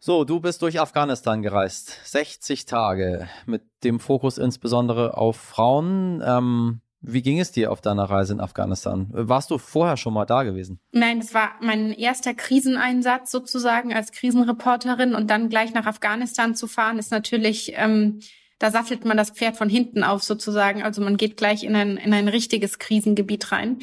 So, 0.00 0.24
du 0.24 0.38
bist 0.38 0.62
durch 0.62 0.78
Afghanistan 0.78 1.42
gereist. 1.42 1.98
60 2.04 2.66
Tage 2.66 3.28
mit 3.46 3.62
dem 3.82 3.98
Fokus 3.98 4.38
insbesondere 4.38 5.16
auf 5.16 5.36
Frauen. 5.36 6.22
Ähm, 6.24 6.80
Wie 7.00 7.22
ging 7.22 7.38
es 7.38 7.52
dir 7.52 7.70
auf 7.70 7.80
deiner 7.80 8.04
Reise 8.04 8.32
in 8.32 8.40
Afghanistan? 8.40 9.06
Warst 9.12 9.50
du 9.50 9.58
vorher 9.58 9.96
schon 9.96 10.14
mal 10.14 10.26
da 10.26 10.42
gewesen? 10.42 10.80
Nein, 10.90 11.18
es 11.18 11.32
war 11.32 11.52
mein 11.60 11.92
erster 11.92 12.34
Kriseneinsatz 12.34 13.30
sozusagen 13.30 13.94
als 13.94 14.10
Krisenreporterin 14.10 15.14
und 15.14 15.30
dann 15.30 15.48
gleich 15.48 15.72
nach 15.72 15.86
Afghanistan 15.86 16.56
zu 16.56 16.66
fahren, 16.66 16.98
ist 16.98 17.12
natürlich, 17.12 17.72
ähm, 17.76 18.18
da 18.58 18.72
sattelt 18.72 19.04
man 19.04 19.16
das 19.16 19.30
Pferd 19.30 19.56
von 19.56 19.68
hinten 19.68 20.02
auf 20.02 20.24
sozusagen. 20.24 20.82
Also 20.82 21.00
man 21.00 21.16
geht 21.16 21.36
gleich 21.36 21.62
in 21.62 21.76
ein, 21.76 21.96
in 21.98 22.12
ein 22.12 22.26
richtiges 22.26 22.80
Krisengebiet 22.80 23.52
rein. 23.52 23.78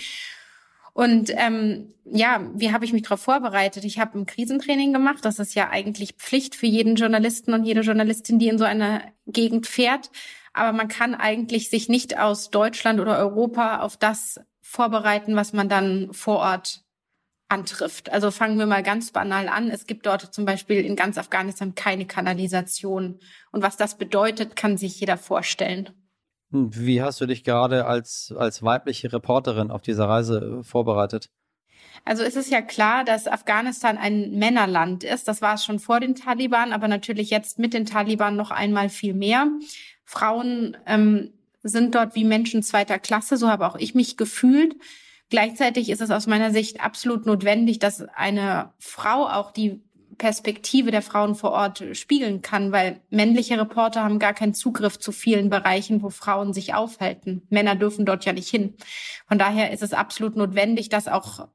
Und 0.92 1.32
ähm, 1.36 1.94
ja, 2.06 2.50
wie 2.54 2.72
habe 2.74 2.84
ich 2.84 2.94
mich 2.94 3.04
darauf 3.04 3.22
vorbereitet? 3.22 3.86
Ich 3.86 4.00
habe 4.00 4.20
ein 4.20 4.26
Krisentraining 4.26 4.92
gemacht. 4.92 5.24
Das 5.24 5.40
ist 5.40 5.56
ja 5.56 5.70
eigentlich 5.70 6.14
Pflicht 6.14 6.56
für 6.56 6.68
jeden 6.68 6.96
Journalisten 6.96 7.54
und 7.54 7.64
jede 7.64 7.82
Journalistin, 7.82 8.40
die 8.40 8.50
in 8.50 8.58
so 8.58 8.66
einer 8.66 9.02
Gegend 9.26 9.68
fährt 9.68 10.10
aber 10.56 10.72
man 10.76 10.88
kann 10.88 11.16
eigentlich 11.16 11.70
sich 11.70 11.90
nicht 11.90 12.18
aus 12.18 12.50
Deutschland 12.50 13.00
oder 13.00 13.18
Europa 13.18 13.80
auf 13.82 13.98
das 13.98 14.40
vorbereiten, 14.62 15.36
was 15.36 15.54
man 15.54 15.70
dann 15.70 16.14
vor 16.14 16.38
Ort 16.38 16.82
antrifft. 17.48 18.12
Also 18.12 18.32
fangen 18.32 18.58
wir 18.58 18.66
mal 18.66 18.82
ganz 18.82 19.12
banal 19.12 19.48
an. 19.50 19.70
Es 19.70 19.86
gibt 19.86 20.06
dort 20.06 20.34
zum 20.34 20.46
Beispiel 20.46 20.84
in 20.84 20.96
ganz 20.96 21.18
Afghanistan 21.18 21.76
keine 21.76 22.06
Kanalisation. 22.06 23.20
Und 23.52 23.62
was 23.62 23.78
das 23.78 23.98
bedeutet, 23.98 24.56
kann 24.56 24.78
sich 24.78 25.00
jeder 25.00 25.18
vorstellen. 25.18 25.90
Hm, 26.52 26.70
wie 26.74 27.02
hast 27.02 27.22
du 27.22 27.26
dich 27.26 27.44
gerade 27.44 27.86
als, 27.86 28.34
als 28.36 28.64
weibliche 28.64 29.12
Reporterin 29.12 29.72
auf 29.72 29.82
dieser 29.82 30.08
Reise 30.08 30.60
äh, 30.62 30.64
vorbereitet? 30.64 31.30
Also 32.04 32.24
es 32.24 32.36
ist 32.36 32.52
ja 32.52 32.62
klar, 32.62 33.04
dass 33.04 33.28
Afghanistan 33.28 33.98
ein 33.98 34.32
Männerland 34.32 35.04
ist. 35.04 35.28
Das 35.28 35.42
war 35.42 35.56
es 35.56 35.66
schon 35.66 35.80
vor 35.80 36.00
den 36.00 36.16
Taliban, 36.16 36.74
aber 36.74 36.88
natürlich 36.88 37.30
jetzt 37.30 37.58
mit 37.58 37.74
den 37.74 37.86
Taliban 37.86 38.36
noch 38.36 38.52
einmal 38.52 38.90
viel 38.90 39.14
mehr. 39.14 39.48
Frauen 40.06 40.78
ähm, 40.86 41.32
sind 41.64 41.96
dort 41.96 42.16
wie 42.16 42.24
Menschen 42.24 42.64
zweiter 42.64 43.00
Klasse, 43.00 43.38
so 43.38 43.50
habe 43.50 43.68
auch 43.68 43.76
ich 43.76 43.96
mich 43.96 44.18
gefühlt. 44.18 44.76
Gleichzeitig 45.30 45.90
ist 45.90 46.02
es 46.02 46.12
aus 46.12 46.28
meiner 46.28 46.52
Sicht 46.52 46.82
absolut 46.82 47.26
notwendig, 47.26 47.80
dass 47.80 48.02
eine 48.02 48.74
Frau 48.78 49.28
auch 49.28 49.52
die 49.52 49.82
Perspektive 50.18 50.92
der 50.92 51.02
Frauen 51.02 51.36
vor 51.36 51.52
Ort 51.52 51.84
spiegeln 51.94 52.42
kann, 52.42 52.72
weil 52.72 53.02
männliche 53.10 53.60
Reporter 53.60 54.04
haben 54.04 54.20
gar 54.20 54.34
keinen 54.34 54.54
Zugriff 54.54 54.98
zu 55.00 55.12
vielen 55.12 55.50
Bereichen, 55.50 56.02
wo 56.04 56.10
Frauen 56.10 56.54
sich 56.54 56.74
aufhalten. 56.74 57.42
Männer 57.50 57.76
dürfen 57.76 58.06
dort 58.06 58.24
ja 58.24 58.32
nicht 58.32 58.48
hin. 58.48 58.76
Von 59.28 59.40
daher 59.40 59.72
ist 59.72 59.84
es 59.84 59.94
absolut 59.94 60.36
notwendig, 60.36 60.90
dass 60.90 61.08
auch 61.08 61.50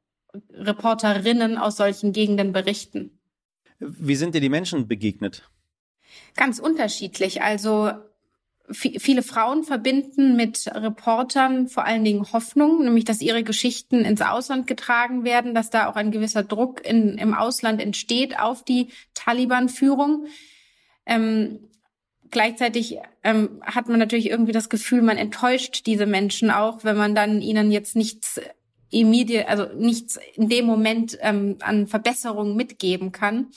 Reporterinnen 0.53 1.57
aus 1.57 1.77
solchen 1.77 2.13
Gegenden 2.13 2.53
berichten. 2.53 3.19
Wie 3.79 4.17
sind 4.17 4.35
dir 4.35 4.41
die 4.41 4.51
Menschen 4.51 4.89
begegnet? 4.89 5.49
Ganz 6.37 6.59
unterschiedlich. 6.59 7.43
Also 7.43 7.93
viele 8.73 9.23
Frauen 9.23 9.65
verbinden 9.65 10.37
mit 10.37 10.67
Reportern 10.73 11.69
vor 11.69 11.85
allen 11.85 12.05
Dingen 12.05 12.33
Hoffnung, 12.33 12.85
nämlich 12.85 13.05
dass 13.05 13.21
ihre 13.21 13.43
Geschichten 13.43 14.05
ins 14.05 14.23
Ausland 14.23 14.67
getragen 14.67 15.25
werden, 15.25 15.55
dass 15.55 15.71
da 15.71 15.89
auch 15.89 15.97
ein 15.97 16.11
gewisser 16.11 16.43
Druck 16.43 16.85
in, 16.87 17.19
im 17.19 17.35
Ausland 17.35 17.81
entsteht 17.81 18.39
auf 18.39 18.65
die 18.65 18.89
Taliban-Führung. 19.15 20.27
Ähm, 21.07 21.69
gleichzeitig 22.31 22.99
ähm, 23.25 23.61
hat 23.63 23.89
man 23.89 23.99
natürlich 23.99 24.31
irgendwie 24.31 24.53
das 24.53 24.69
Gefühl, 24.69 25.03
man 25.03 25.17
enttäuscht 25.17 25.87
diese 25.87 26.07
Menschen 26.07 26.51
auch, 26.51 26.85
wenn 26.85 26.97
man 26.97 27.15
dann 27.15 27.43
ihnen 27.43 27.71
jetzt 27.71 27.97
nichts 27.97 28.41
immediate, 28.91 29.49
also 29.49 29.67
nichts 29.75 30.19
in 30.35 30.49
dem 30.49 30.67
Moment 30.67 31.19
ähm, 31.21 31.57
an 31.61 31.87
Verbesserungen 31.87 32.57
mitgeben 32.57 33.13
kann. 33.13 33.49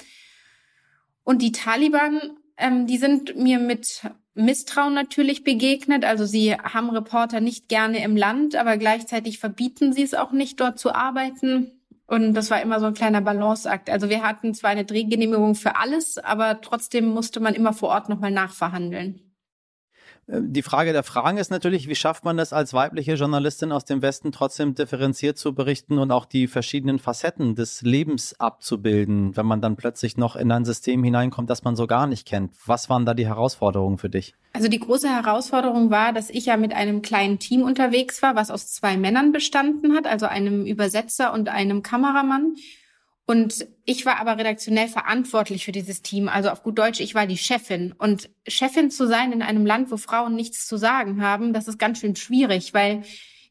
Und 1.23 1.41
die 1.41 1.51
Taliban, 1.51 2.37
ähm, 2.57 2.87
die 2.87 2.97
sind 2.97 3.35
mir 3.35 3.59
mit 3.59 4.03
Misstrauen 4.35 4.93
natürlich 4.93 5.43
begegnet. 5.43 6.05
Also 6.05 6.25
sie 6.25 6.55
haben 6.55 6.89
Reporter 6.89 7.39
nicht 7.39 7.69
gerne 7.69 8.03
im 8.03 8.15
Land, 8.15 8.55
aber 8.55 8.77
gleichzeitig 8.77 9.39
verbieten 9.39 9.93
sie 9.93 10.03
es 10.03 10.13
auch 10.13 10.31
nicht, 10.31 10.59
dort 10.59 10.79
zu 10.79 10.93
arbeiten. 10.93 11.71
Und 12.07 12.33
das 12.33 12.51
war 12.51 12.61
immer 12.61 12.79
so 12.79 12.87
ein 12.87 12.93
kleiner 12.93 13.21
Balanceakt. 13.21 13.89
Also 13.89 14.09
wir 14.09 14.23
hatten 14.23 14.53
zwar 14.53 14.71
eine 14.71 14.85
Drehgenehmigung 14.85 15.55
für 15.55 15.77
alles, 15.77 16.17
aber 16.17 16.61
trotzdem 16.61 17.05
musste 17.05 17.39
man 17.39 17.53
immer 17.53 17.73
vor 17.73 17.89
Ort 17.89 18.09
nochmal 18.09 18.31
nachverhandeln. 18.31 19.32
Die 20.27 20.61
Frage 20.61 20.93
der 20.93 21.03
Fragen 21.03 21.37
ist 21.37 21.51
natürlich, 21.51 21.89
wie 21.89 21.95
schafft 21.95 22.23
man 22.23 22.37
das 22.37 22.53
als 22.53 22.73
weibliche 22.73 23.15
Journalistin 23.15 23.73
aus 23.73 23.83
dem 23.83 24.01
Westen 24.01 24.31
trotzdem 24.31 24.73
differenziert 24.73 25.37
zu 25.37 25.53
berichten 25.53 25.97
und 25.97 26.11
auch 26.11 26.25
die 26.25 26.47
verschiedenen 26.47 26.97
Facetten 26.97 27.55
des 27.55 27.81
Lebens 27.81 28.39
abzubilden, 28.39 29.35
wenn 29.35 29.45
man 29.45 29.59
dann 29.59 29.75
plötzlich 29.75 30.15
noch 30.15 30.37
in 30.37 30.49
ein 30.51 30.63
System 30.63 31.03
hineinkommt, 31.03 31.49
das 31.49 31.65
man 31.65 31.75
so 31.75 31.87
gar 31.87 32.07
nicht 32.07 32.25
kennt? 32.25 32.53
Was 32.65 32.89
waren 32.89 33.05
da 33.05 33.13
die 33.13 33.27
Herausforderungen 33.27 33.97
für 33.97 34.09
dich? 34.09 34.33
Also 34.53 34.69
die 34.69 34.79
große 34.79 35.09
Herausforderung 35.09 35.89
war, 35.89 36.13
dass 36.13 36.29
ich 36.29 36.45
ja 36.45 36.55
mit 36.55 36.73
einem 36.73 37.01
kleinen 37.01 37.39
Team 37.39 37.63
unterwegs 37.63 38.21
war, 38.21 38.35
was 38.35 38.49
aus 38.49 38.71
zwei 38.71 38.95
Männern 38.95 39.33
bestanden 39.33 39.93
hat, 39.93 40.07
also 40.07 40.25
einem 40.25 40.65
Übersetzer 40.65 41.33
und 41.33 41.49
einem 41.49 41.83
Kameramann. 41.83 42.55
Und 43.25 43.67
ich 43.85 44.05
war 44.05 44.19
aber 44.19 44.37
redaktionell 44.37 44.89
verantwortlich 44.89 45.63
für 45.63 45.71
dieses 45.71 46.01
Team. 46.01 46.27
Also 46.27 46.49
auf 46.49 46.61
gut 46.61 46.77
Deutsch, 46.77 46.99
ich 46.99 47.15
war 47.15 47.25
die 47.25 47.37
Chefin. 47.37 47.93
Und 47.97 48.29
Chefin 48.47 48.91
zu 48.91 49.07
sein 49.07 49.31
in 49.31 49.41
einem 49.41 49.65
Land, 49.65 49.91
wo 49.91 49.97
Frauen 49.97 50.35
nichts 50.35 50.67
zu 50.67 50.77
sagen 50.77 51.21
haben, 51.21 51.53
das 51.53 51.67
ist 51.67 51.79
ganz 51.79 51.99
schön 51.99 52.15
schwierig, 52.17 52.73
weil 52.73 53.03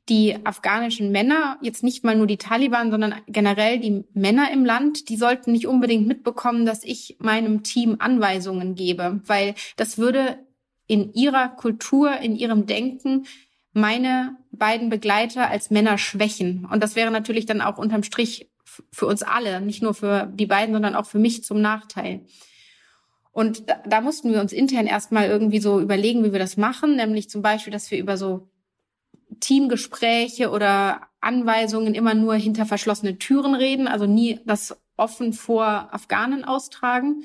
die 0.09 0.37
afghanischen 0.45 1.12
Männer, 1.12 1.59
jetzt 1.62 1.83
nicht 1.83 2.05
mal 2.05 2.17
nur 2.17 2.26
die 2.26 2.37
Taliban, 2.37 2.91
sondern 2.91 3.14
generell 3.29 3.79
die 3.79 4.05
Männer 4.14 4.50
im 4.50 4.64
Land, 4.64 5.09
die 5.09 5.17
sollten 5.17 5.52
nicht 5.52 5.67
unbedingt 5.67 6.07
mitbekommen, 6.07 6.67
dass 6.67 6.83
ich 6.83 7.17
meinem 7.21 7.62
Team 7.62 7.97
Anweisungen 8.00 8.75
gebe, 8.75 9.21
weil 9.26 9.55
das 9.76 9.99
würde 9.99 10.38
in 10.87 11.12
ihrer 11.14 11.49
Kultur, 11.49 12.19
in 12.19 12.37
ihrem 12.37 12.67
Denken 12.67 13.26
meine 13.73 14.37
beiden 14.50 14.91
Begleiter 14.91 15.49
als 15.49 15.71
Männer 15.71 15.97
schwächen. 15.97 16.69
Und 16.71 16.83
das 16.83 16.97
wäre 16.97 17.11
natürlich 17.11 17.47
dann 17.47 17.62
auch 17.62 17.79
unterm 17.79 18.02
Strich 18.02 18.52
für 18.93 19.07
uns 19.07 19.23
alle, 19.23 19.61
nicht 19.61 19.83
nur 19.83 19.95
für 19.95 20.26
die 20.33 20.47
beiden, 20.47 20.75
sondern 20.75 20.95
auch 20.95 21.07
für 21.07 21.19
mich 21.19 21.45
zum 21.45 21.61
Nachteil. 21.61 22.21
Und 23.33 23.64
da, 23.87 24.02
mussten 24.02 24.33
wir 24.33 24.41
uns 24.41 24.52
intern 24.52 24.87
erstmal 24.87 25.26
irgendwie 25.26 25.61
so 25.61 25.81
überlegen, 25.81 26.23
wie 26.23 26.33
wir 26.33 26.38
das 26.38 26.59
machen, 26.59 26.97
nämlich 26.97 27.31
zum 27.31 27.41
Beispiel, 27.41 27.73
dass 27.73 27.91
wir 27.91 27.99
über 27.99 28.19
so 28.19 28.50
Teamgespräche 29.41 30.50
oder 30.50 31.09
Anweisungen 31.21 31.95
immer 31.95 32.14
nur 32.14 32.35
hinter 32.35 32.67
verschlossenen 32.67 33.19
Türen 33.19 33.55
reden, 33.55 33.88
also 33.88 34.07
nie 34.07 34.41
das 34.45 34.76
offen 34.99 35.33
vor 35.33 35.88
Afghanen 35.93 36.45
austragen. 36.45 37.25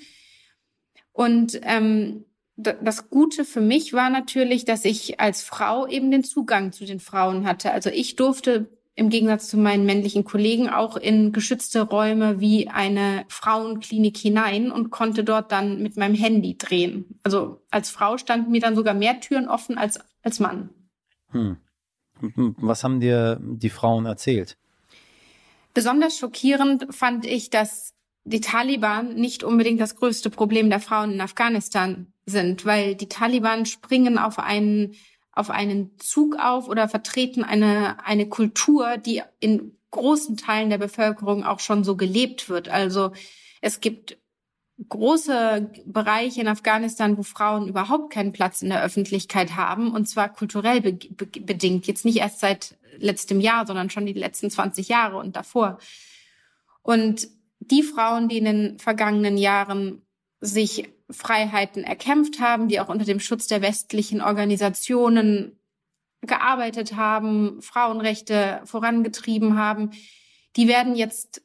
Und 1.11 1.59
ähm, 1.63 2.23
das 2.55 3.09
Gute 3.09 3.45
für 3.45 3.61
mich 3.61 3.93
war 3.93 4.09
natürlich, 4.09 4.65
dass 4.65 4.85
ich 4.85 5.19
als 5.19 5.43
Frau 5.43 5.87
eben 5.87 6.09
den 6.09 6.23
Zugang 6.23 6.71
zu 6.71 6.85
den 6.85 6.99
Frauen 6.99 7.45
hatte. 7.45 7.71
Also 7.71 7.89
ich 7.89 8.15
durfte 8.15 8.76
im 8.97 9.09
Gegensatz 9.09 9.47
zu 9.47 9.57
meinen 9.57 9.85
männlichen 9.85 10.23
Kollegen 10.23 10.69
auch 10.69 10.97
in 10.97 11.31
geschützte 11.31 11.81
Räume 11.81 12.39
wie 12.39 12.67
eine 12.67 13.25
Frauenklinik 13.29 14.17
hinein 14.17 14.71
und 14.71 14.89
konnte 14.89 15.23
dort 15.23 15.51
dann 15.51 15.83
mit 15.83 15.97
meinem 15.97 16.15
Handy 16.15 16.57
drehen. 16.57 17.19
Also 17.21 17.61
als 17.69 17.91
Frau 17.91 18.17
standen 18.17 18.51
mir 18.51 18.59
dann 18.59 18.75
sogar 18.75 18.95
mehr 18.95 19.19
Türen 19.19 19.47
offen 19.47 19.77
als 19.77 19.99
als 20.23 20.39
Mann. 20.39 20.69
Hm. 21.29 21.57
Was 22.57 22.83
haben 22.83 22.99
dir 22.99 23.39
die 23.39 23.69
Frauen 23.69 24.07
erzählt? 24.07 24.57
Besonders 25.75 26.17
schockierend 26.17 26.87
fand 26.89 27.23
ich, 27.23 27.51
dass 27.51 27.93
die 28.23 28.41
Taliban 28.41 29.13
nicht 29.13 29.43
unbedingt 29.43 29.79
das 29.79 29.95
größte 29.95 30.31
Problem 30.31 30.71
der 30.71 30.79
Frauen 30.79 31.13
in 31.13 31.21
Afghanistan 31.21 32.07
sind, 32.25 32.65
weil 32.65 32.95
die 32.95 33.07
Taliban 33.07 33.67
springen 33.67 34.17
auf 34.17 34.39
einen 34.39 34.95
auf 35.37 35.49
einen 35.49 35.97
Zug 35.99 36.37
auf 36.39 36.67
oder 36.67 36.89
vertreten 36.89 37.43
eine, 37.43 38.05
eine 38.05 38.27
Kultur, 38.27 38.97
die 38.97 39.21
in 39.39 39.77
großen 39.91 40.37
Teilen 40.37 40.69
der 40.69 40.77
Bevölkerung 40.77 41.43
auch 41.43 41.59
schon 41.59 41.83
so 41.83 41.95
gelebt 41.95 42.49
wird. 42.49 42.69
Also 42.69 43.11
es 43.61 43.79
gibt 43.79 44.17
große 44.89 45.71
Bereiche 45.85 46.41
in 46.41 46.47
Afghanistan, 46.47 47.17
wo 47.17 47.23
Frauen 47.23 47.67
überhaupt 47.67 48.13
keinen 48.13 48.31
Platz 48.31 48.61
in 48.61 48.69
der 48.69 48.83
Öffentlichkeit 48.83 49.55
haben, 49.55 49.91
und 49.91 50.07
zwar 50.07 50.31
kulturell 50.31 50.81
be 50.81 50.93
be 50.93 51.25
bedingt. 51.25 51.87
Jetzt 51.87 52.05
nicht 52.05 52.17
erst 52.17 52.39
seit 52.39 52.77
letztem 52.97 53.39
Jahr, 53.39 53.65
sondern 53.65 53.89
schon 53.89 54.05
die 54.05 54.13
letzten 54.13 54.49
20 54.49 54.87
Jahre 54.87 55.17
und 55.17 55.35
davor. 55.35 55.79
Und 56.83 57.27
die 57.59 57.83
Frauen, 57.83 58.29
die 58.29 58.37
in 58.37 58.45
den 58.45 58.79
vergangenen 58.79 59.37
Jahren 59.37 60.03
sich 60.39 60.89
Freiheiten 61.09 61.83
erkämpft 61.83 62.39
haben, 62.39 62.67
die 62.67 62.79
auch 62.79 62.89
unter 62.89 63.05
dem 63.05 63.19
Schutz 63.19 63.47
der 63.47 63.61
westlichen 63.61 64.21
Organisationen 64.21 65.59
gearbeitet 66.21 66.95
haben, 66.95 67.61
Frauenrechte 67.61 68.61
vorangetrieben 68.65 69.57
haben, 69.57 69.91
die 70.55 70.67
werden 70.67 70.95
jetzt 70.95 71.41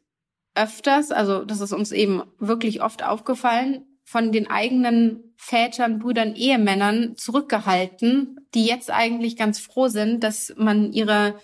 öfters, 0.54 1.11
also 1.11 1.44
das 1.44 1.61
ist 1.61 1.72
uns 1.72 1.92
eben 1.92 2.22
wirklich 2.38 2.82
oft 2.82 3.04
aufgefallen, 3.04 3.87
von 4.04 4.32
den 4.32 4.50
eigenen 4.50 5.34
Vätern, 5.37 5.99
Brüdern, 5.99 6.34
Ehemännern 6.34 7.16
zurückgehalten, 7.16 8.40
die 8.54 8.66
jetzt 8.66 8.90
eigentlich 8.90 9.37
ganz 9.37 9.58
froh 9.58 9.88
sind, 9.88 10.22
dass 10.22 10.52
man 10.56 10.92
ihre 10.92 11.38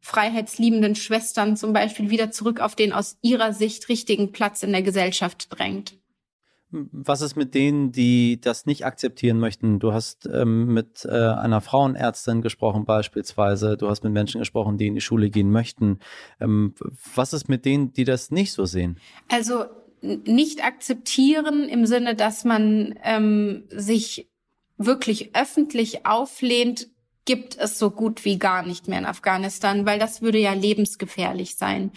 freiheitsliebenden 0.00 0.94
Schwestern 0.94 1.56
zum 1.56 1.72
Beispiel 1.72 2.10
wieder 2.10 2.30
zurück 2.30 2.60
auf 2.60 2.76
den 2.76 2.92
aus 2.92 3.18
ihrer 3.22 3.52
Sicht 3.52 3.88
richtigen 3.88 4.32
Platz 4.32 4.62
in 4.62 4.72
der 4.72 4.82
Gesellschaft 4.82 5.48
drängt. 5.50 6.01
Was 6.72 7.20
ist 7.20 7.36
mit 7.36 7.54
denen, 7.54 7.92
die 7.92 8.40
das 8.40 8.64
nicht 8.64 8.86
akzeptieren 8.86 9.38
möchten? 9.38 9.78
Du 9.78 9.92
hast 9.92 10.26
ähm, 10.26 10.72
mit 10.72 11.04
äh, 11.04 11.10
einer 11.10 11.60
Frauenärztin 11.60 12.40
gesprochen 12.40 12.86
beispielsweise. 12.86 13.76
Du 13.76 13.88
hast 13.88 14.02
mit 14.04 14.12
Menschen 14.12 14.38
gesprochen, 14.38 14.78
die 14.78 14.86
in 14.86 14.94
die 14.94 15.02
Schule 15.02 15.28
gehen 15.28 15.50
möchten. 15.50 15.98
Ähm, 16.40 16.74
was 17.14 17.34
ist 17.34 17.48
mit 17.48 17.66
denen, 17.66 17.92
die 17.92 18.04
das 18.04 18.30
nicht 18.30 18.52
so 18.52 18.64
sehen? 18.64 18.98
Also 19.28 19.66
nicht 20.00 20.64
akzeptieren 20.64 21.68
im 21.68 21.86
Sinne, 21.86 22.14
dass 22.14 22.44
man 22.44 22.98
ähm, 23.04 23.64
sich 23.68 24.30
wirklich 24.78 25.36
öffentlich 25.36 26.06
auflehnt, 26.06 26.88
gibt 27.24 27.56
es 27.56 27.78
so 27.78 27.90
gut 27.90 28.24
wie 28.24 28.38
gar 28.38 28.66
nicht 28.66 28.88
mehr 28.88 28.98
in 28.98 29.06
Afghanistan, 29.06 29.86
weil 29.86 29.98
das 29.98 30.22
würde 30.22 30.38
ja 30.38 30.54
lebensgefährlich 30.54 31.56
sein. 31.56 31.92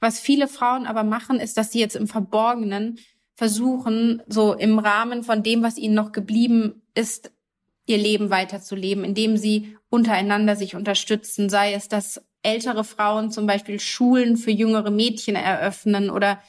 Was 0.00 0.20
viele 0.20 0.48
Frauen 0.48 0.86
aber 0.86 1.04
machen, 1.04 1.38
ist, 1.38 1.58
dass 1.58 1.72
sie 1.72 1.80
jetzt 1.80 1.96
im 1.96 2.06
Verborgenen 2.06 2.98
versuchen, 3.40 4.22
so 4.26 4.52
im 4.52 4.78
Rahmen 4.78 5.22
von 5.22 5.42
dem, 5.42 5.62
was 5.62 5.78
ihnen 5.78 5.94
noch 5.94 6.12
geblieben 6.12 6.82
ist, 6.94 7.32
ihr 7.86 7.96
Leben 7.96 8.28
weiterzuleben, 8.28 9.02
indem 9.02 9.38
sie 9.38 9.78
untereinander 9.88 10.56
sich 10.56 10.76
unterstützen, 10.76 11.48
sei 11.48 11.72
es, 11.72 11.88
dass 11.88 12.22
ältere 12.42 12.84
Frauen 12.84 13.30
zum 13.30 13.46
Beispiel 13.46 13.80
Schulen 13.80 14.36
für 14.36 14.50
jüngere 14.50 14.90
Mädchen 14.90 15.36
eröffnen 15.36 16.10
oder 16.10 16.42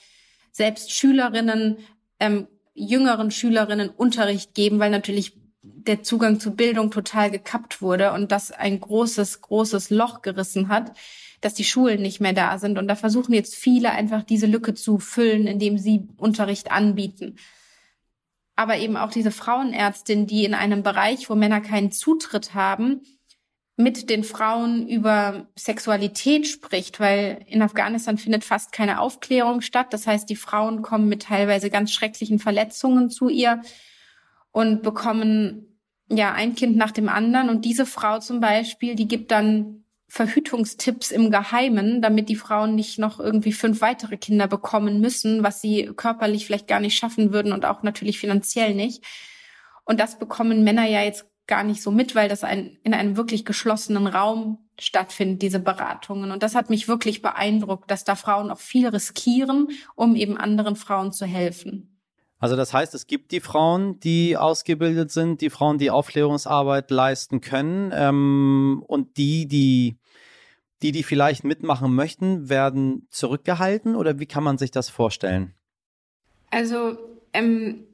selbst 0.51 0.91
Schülerinnen, 0.91 1.77
ähm, 2.19 2.47
jüngeren 2.73 3.31
Schülerinnen 3.31 3.87
Unterricht 3.87 4.53
geben, 4.53 4.79
weil 4.79 4.91
natürlich 4.91 5.31
der 5.61 6.03
Zugang 6.03 6.39
zur 6.39 6.55
Bildung 6.55 6.91
total 6.91 7.31
gekappt 7.31 7.81
wurde 7.81 8.13
und 8.13 8.31
das 8.31 8.51
ein 8.51 8.79
großes, 8.79 9.41
großes 9.41 9.89
Loch 9.89 10.21
gerissen 10.21 10.69
hat 10.69 10.93
dass 11.41 11.55
die 11.55 11.63
Schulen 11.63 12.01
nicht 12.01 12.21
mehr 12.21 12.33
da 12.33 12.57
sind. 12.59 12.77
Und 12.77 12.87
da 12.87 12.95
versuchen 12.95 13.33
jetzt 13.33 13.55
viele 13.55 13.91
einfach 13.91 14.23
diese 14.23 14.45
Lücke 14.45 14.75
zu 14.75 14.99
füllen, 14.99 15.47
indem 15.47 15.77
sie 15.77 16.07
Unterricht 16.17 16.71
anbieten. 16.71 17.35
Aber 18.55 18.77
eben 18.77 18.95
auch 18.95 19.11
diese 19.11 19.31
Frauenärztin, 19.31 20.27
die 20.27 20.45
in 20.45 20.53
einem 20.53 20.83
Bereich, 20.83 21.29
wo 21.29 21.35
Männer 21.35 21.61
keinen 21.61 21.91
Zutritt 21.91 22.53
haben, 22.53 23.01
mit 23.75 24.11
den 24.11 24.23
Frauen 24.23 24.87
über 24.87 25.47
Sexualität 25.55 26.45
spricht, 26.45 26.99
weil 26.99 27.43
in 27.47 27.63
Afghanistan 27.63 28.19
findet 28.19 28.43
fast 28.43 28.71
keine 28.71 28.99
Aufklärung 28.99 29.61
statt. 29.61 29.87
Das 29.91 30.05
heißt, 30.05 30.29
die 30.29 30.35
Frauen 30.35 30.83
kommen 30.83 31.09
mit 31.09 31.23
teilweise 31.23 31.71
ganz 31.71 31.91
schrecklichen 31.91 32.37
Verletzungen 32.37 33.09
zu 33.09 33.29
ihr 33.29 33.63
und 34.51 34.83
bekommen 34.83 35.79
ja 36.09 36.33
ein 36.33 36.55
Kind 36.55 36.75
nach 36.77 36.91
dem 36.91 37.09
anderen. 37.09 37.49
Und 37.49 37.65
diese 37.65 37.85
Frau 37.85 38.19
zum 38.19 38.39
Beispiel, 38.39 38.95
die 38.95 39.07
gibt 39.07 39.31
dann 39.31 39.85
Verhütungstipps 40.07 41.11
im 41.11 41.31
Geheimen, 41.31 42.01
damit 42.01 42.27
die 42.27 42.35
Frauen 42.35 42.75
nicht 42.75 42.99
noch 42.99 43.21
irgendwie 43.21 43.53
fünf 43.53 43.79
weitere 43.79 44.17
Kinder 44.17 44.47
bekommen 44.47 44.99
müssen, 44.99 45.41
was 45.41 45.61
sie 45.61 45.89
körperlich 45.95 46.45
vielleicht 46.45 46.67
gar 46.67 46.81
nicht 46.81 46.97
schaffen 46.97 47.31
würden 47.31 47.53
und 47.53 47.65
auch 47.65 47.81
natürlich 47.81 48.19
finanziell 48.19 48.75
nicht. 48.75 49.05
Und 49.85 50.01
das 50.01 50.19
bekommen 50.19 50.65
Männer 50.65 50.85
ja 50.85 51.01
jetzt 51.01 51.25
gar 51.47 51.63
nicht 51.63 51.81
so 51.81 51.91
mit, 51.91 52.13
weil 52.13 52.27
das 52.27 52.43
ein, 52.43 52.77
in 52.83 52.93
einem 52.93 53.15
wirklich 53.15 53.45
geschlossenen 53.45 54.07
Raum 54.07 54.69
stattfindet, 54.79 55.41
diese 55.41 55.59
Beratungen. 55.59 56.31
Und 56.31 56.43
das 56.43 56.55
hat 56.55 56.69
mich 56.69 56.87
wirklich 56.87 57.21
beeindruckt, 57.21 57.89
dass 57.89 58.03
da 58.03 58.15
Frauen 58.15 58.51
auch 58.51 58.59
viel 58.59 58.87
riskieren, 58.87 59.69
um 59.95 60.15
eben 60.15 60.37
anderen 60.37 60.75
Frauen 60.75 61.11
zu 61.11 61.25
helfen. 61.25 61.90
Also 62.41 62.57
das 62.57 62.73
heißt, 62.73 62.93
es 62.95 63.07
gibt 63.07 63.31
die 63.31 63.39
Frauen, 63.39 63.99
die 63.99 64.35
ausgebildet 64.35 65.11
sind, 65.11 65.39
die 65.41 65.49
Frauen, 65.49 65.77
die 65.77 65.91
Aufklärungsarbeit 65.91 66.91
leisten 66.91 67.39
können 67.39 67.91
ähm, 67.95 68.83
und 68.87 69.15
die, 69.15 69.47
die 69.47 69.95
die, 70.81 70.91
die 70.91 71.03
vielleicht 71.03 71.43
mitmachen 71.43 71.93
möchten, 71.93 72.49
werden 72.49 73.07
zurückgehalten 73.09 73.95
oder 73.95 74.19
wie 74.19 74.25
kann 74.25 74.43
man 74.43 74.57
sich 74.57 74.71
das 74.71 74.89
vorstellen? 74.89 75.53
Also 76.49 76.97
ähm, 77.33 77.85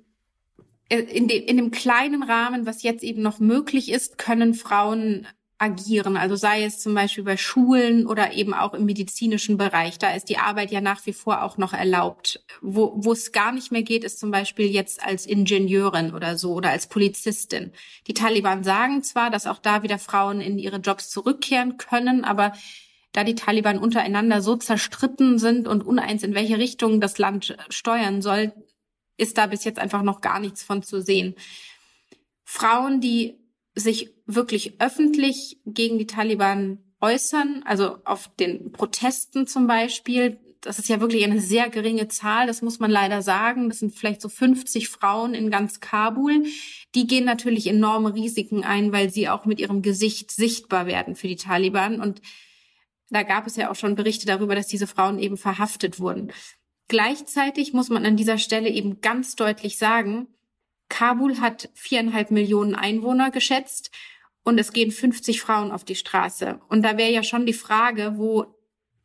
in, 0.90 1.28
de, 1.28 1.38
in 1.38 1.58
dem 1.58 1.72
kleinen 1.72 2.24
Rahmen, 2.24 2.66
was 2.66 2.84
jetzt 2.84 3.04
eben 3.04 3.22
noch 3.22 3.40
möglich 3.40 3.92
ist, 3.92 4.18
können 4.18 4.54
Frauen 4.54 5.28
agieren. 5.60 6.18
Also 6.18 6.36
sei 6.36 6.64
es 6.64 6.80
zum 6.80 6.94
Beispiel 6.94 7.24
bei 7.24 7.38
Schulen 7.38 8.06
oder 8.06 8.34
eben 8.34 8.54
auch 8.54 8.74
im 8.74 8.86
medizinischen 8.86 9.58
Bereich. 9.58 9.98
Da 9.98 10.14
ist 10.14 10.30
die 10.30 10.38
Arbeit 10.38 10.72
ja 10.72 10.82
nach 10.82 11.06
wie 11.06 11.14
vor 11.14 11.44
auch 11.44 11.58
noch 11.58 11.74
erlaubt. 11.74 12.44
Wo, 12.62 12.94
wo 12.96 13.12
es 13.12 13.32
gar 13.32 13.52
nicht 13.52 13.72
mehr 13.72 13.82
geht, 13.82 14.04
ist 14.04 14.20
zum 14.20 14.30
Beispiel 14.30 14.68
jetzt 14.68 15.04
als 15.04 15.26
Ingenieurin 15.26 16.14
oder 16.14 16.38
so 16.38 16.54
oder 16.54 16.70
als 16.70 16.88
Polizistin. 16.88 17.72
Die 18.06 18.14
Taliban 18.14 18.64
sagen 18.64 19.02
zwar, 19.04 19.32
dass 19.32 19.48
auch 19.48 19.60
da 19.60 19.82
wieder 19.82 19.98
Frauen 19.98 20.42
in 20.42 20.60
ihre 20.60 20.78
Jobs 20.78 21.10
zurückkehren 21.10 21.78
können, 21.78 22.24
aber 22.24 22.54
da 23.14 23.24
die 23.24 23.36
Taliban 23.36 23.80
untereinander 23.80 24.44
so 24.44 24.56
zerstritten 24.58 25.40
sind 25.40 25.68
und 25.68 25.82
uneins, 25.82 26.22
in 26.22 26.36
welche 26.36 26.60
Richtung 26.60 27.02
das 27.02 27.18
Land 27.18 27.58
steuern 27.70 28.22
soll, 28.22 28.54
ist 29.18 29.40
da 29.40 29.48
bis 29.48 29.64
jetzt 29.64 29.80
einfach 29.80 30.04
noch 30.04 30.22
gar 30.22 30.40
nichts 30.40 30.62
von 30.62 30.84
zu 30.84 31.02
sehen. 31.02 31.34
Frauen, 32.44 33.02
die 33.02 33.40
sich 33.80 34.14
wirklich 34.26 34.82
öffentlich 34.82 35.60
gegen 35.66 35.98
die 35.98 36.08
Taliban 36.08 36.80
äußern, 37.02 37.64
also 37.66 37.98
auf 38.06 38.30
den 38.36 38.72
Protesten 38.72 39.48
zum 39.48 39.68
Beispiel. 39.68 40.40
Das 40.62 40.80
ist 40.80 40.90
ja 40.90 41.00
wirklich 41.00 41.24
eine 41.24 41.40
sehr 41.40 41.70
geringe 41.70 42.08
Zahl, 42.08 42.48
das 42.48 42.62
muss 42.62 42.80
man 42.80 42.90
leider 42.90 43.22
sagen. 43.22 43.70
Das 43.70 43.80
sind 43.80 43.94
vielleicht 43.94 44.22
so 44.22 44.30
50 44.30 44.90
Frauen 44.90 45.34
in 45.34 45.52
ganz 45.52 45.80
Kabul. 45.80 46.46
Die 46.96 47.06
gehen 47.06 47.26
natürlich 47.26 47.68
enorme 47.68 48.14
Risiken 48.16 48.64
ein, 48.64 48.92
weil 48.92 49.12
sie 49.12 49.30
auch 49.30 49.46
mit 49.46 49.60
ihrem 49.60 49.82
Gesicht 49.82 50.32
sichtbar 50.32 50.88
werden 50.88 51.16
für 51.16 51.28
die 51.28 51.36
Taliban. 51.36 52.02
Und 52.02 52.22
da 53.10 53.24
gab 53.24 53.46
es 53.46 53.56
ja 53.56 53.70
auch 53.70 53.76
schon 53.76 53.96
Berichte 53.96 54.26
darüber, 54.26 54.56
dass 54.56 54.68
diese 54.68 54.88
Frauen 54.88 55.20
eben 55.20 55.38
verhaftet 55.38 56.00
wurden. 56.00 56.32
Gleichzeitig 56.88 57.74
muss 57.74 57.90
man 57.90 58.06
an 58.06 58.18
dieser 58.18 58.38
Stelle 58.38 58.70
eben 58.70 59.02
ganz 59.02 59.36
deutlich 59.36 59.78
sagen, 59.78 60.28
Kabul 60.90 61.40
hat 61.40 61.70
viereinhalb 61.74 62.32
Millionen 62.32 62.76
Einwohner 62.76 63.32
geschätzt 63.32 63.92
und 64.44 64.60
es 64.60 64.72
gehen 64.72 64.92
50 64.92 65.42
Frauen 65.42 65.72
auf 65.72 65.84
die 65.84 65.96
Straße. 65.96 66.60
Und 66.70 66.84
da 66.84 66.98
wäre 66.98 67.12
ja 67.12 67.24
schon 67.24 67.46
die 67.46 67.54
Frage, 67.54 68.14
wo 68.18 68.46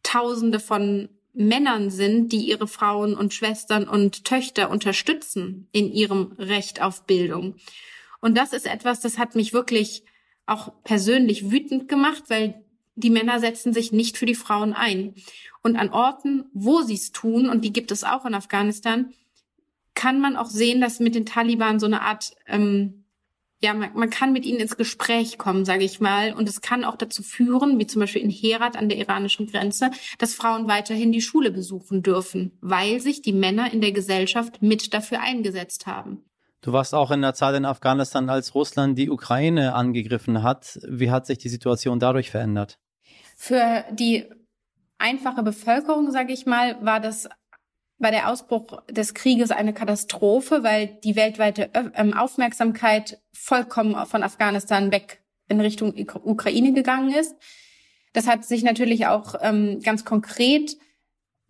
Tausende 0.03 0.61
von 0.61 1.09
Männern 1.33 1.91
sind, 1.91 2.31
die 2.33 2.49
ihre 2.49 2.69
Frauen 2.69 3.15
und 3.15 3.33
Schwestern 3.33 3.89
und 3.89 4.25
Töchter 4.25 4.71
unterstützen 4.71 5.69
in 5.73 5.91
ihrem 5.91 6.33
Recht 6.39 6.83
auf 6.83 7.07
Bildung. 7.07 7.57
Und 8.21 8.37
das 8.37 8.53
ist 8.53 8.67
etwas, 8.67 9.01
das 9.01 9.19
hat 9.19 9.35
mich 9.35 9.53
wirklich 9.53 10.05
auch 10.47 10.73
persönlich 10.85 11.51
wütend 11.51 11.89
gemacht, 11.89 12.25
weil 12.29 12.63
die 12.95 13.11
Männer 13.11 13.41
setzen 13.41 13.73
sich 13.73 13.93
nicht 13.93 14.19
für 14.19 14.27
die 14.27 14.35
Frauen 14.35 14.75
ein. 14.75 15.15
Und 15.63 15.77
an 15.77 15.91
Orten, 15.91 16.45
wo 16.53 16.83
sie 16.83 16.95
es 16.95 17.13
tun, 17.13 17.49
und 17.49 17.65
die 17.65 17.73
gibt 17.73 17.91
es 17.91 18.05
auch 18.05 18.27
in 18.27 18.35
Afghanistan, 18.35 19.13
kann 20.03 20.21
man 20.21 20.37
auch 20.37 20.47
sehen, 20.47 20.81
dass 20.81 20.99
mit 20.99 21.15
den 21.15 21.27
Taliban 21.27 21.79
so 21.79 21.87
eine 21.87 22.03
Art, 22.03 22.33
ähm, 22.49 23.05
ja, 23.61 23.73
man, 23.73 23.91
man 23.95 24.11
kann 24.11 24.33
mit 24.33 24.45
ihnen 24.45 24.59
ins 24.59 24.77
Gespräch 24.77 25.39
kommen, 25.39 25.65
sage 25.65 25.85
ich 25.85 26.01
mal. 26.01 26.33
Und 26.33 26.49
es 26.49 26.61
kann 26.61 26.85
auch 26.85 26.97
dazu 26.97 27.23
führen, 27.23 27.79
wie 27.79 27.87
zum 27.87 28.01
Beispiel 28.01 28.21
in 28.21 28.29
Herat 28.29 28.77
an 28.77 28.89
der 28.89 28.99
iranischen 28.99 29.47
Grenze, 29.47 29.93
dass 30.19 30.35
Frauen 30.35 30.67
weiterhin 30.67 31.13
die 31.13 31.21
Schule 31.21 31.53
besuchen 31.53 32.03
dürfen, 32.03 32.51
weil 32.61 32.99
sich 33.01 33.23
die 33.23 33.33
Männer 33.33 33.73
in 33.73 33.81
der 33.81 33.93
Gesellschaft 33.93 34.61
mit 34.61 34.93
dafür 34.93 35.21
eingesetzt 35.21 35.87
haben. 35.87 36.25
Du 36.63 36.73
warst 36.73 36.97
auch 36.97 37.13
in 37.13 37.23
der 37.23 37.35
Zeit 37.35 37.55
in 37.55 37.65
Afghanistan, 37.65 38.29
als 38.29 38.57
Russland 38.57 38.99
die 38.99 39.09
Ukraine 39.09 39.77
angegriffen 39.77 40.43
hat. 40.43 40.81
Wie 40.89 41.13
hat 41.13 41.27
sich 41.27 41.39
die 41.39 41.49
Situation 41.49 42.01
dadurch 42.01 42.33
verändert? 42.33 42.81
Für 43.37 43.85
die 43.93 44.25
einfache 44.99 45.45
Bevölkerung, 45.45 46.11
sage 46.11 46.33
ich 46.33 46.45
mal, 46.45 46.85
war 46.85 46.99
das 46.99 47.29
war 48.03 48.11
der 48.11 48.29
Ausbruch 48.29 48.83
des 48.91 49.15
Krieges 49.15 49.51
eine 49.51 49.73
Katastrophe, 49.73 50.63
weil 50.63 50.99
die 51.05 51.17
weltweite 51.17 51.71
ähm, 51.73 52.15
Aufmerksamkeit 52.15 53.21
vollkommen 53.33 53.95
von 54.07 54.23
Afghanistan 54.23 54.93
weg 54.93 55.23
in 55.49 55.61
Richtung 55.61 55.95
Ukraine 56.25 56.73
gegangen 56.73 57.15
ist. 57.15 57.35
Das 58.13 58.27
hat 58.27 58.45
sich 58.45 58.63
natürlich 58.63 59.07
auch 59.07 59.37
ähm, 59.41 59.81
ganz 59.81 60.05
konkret 60.05 60.77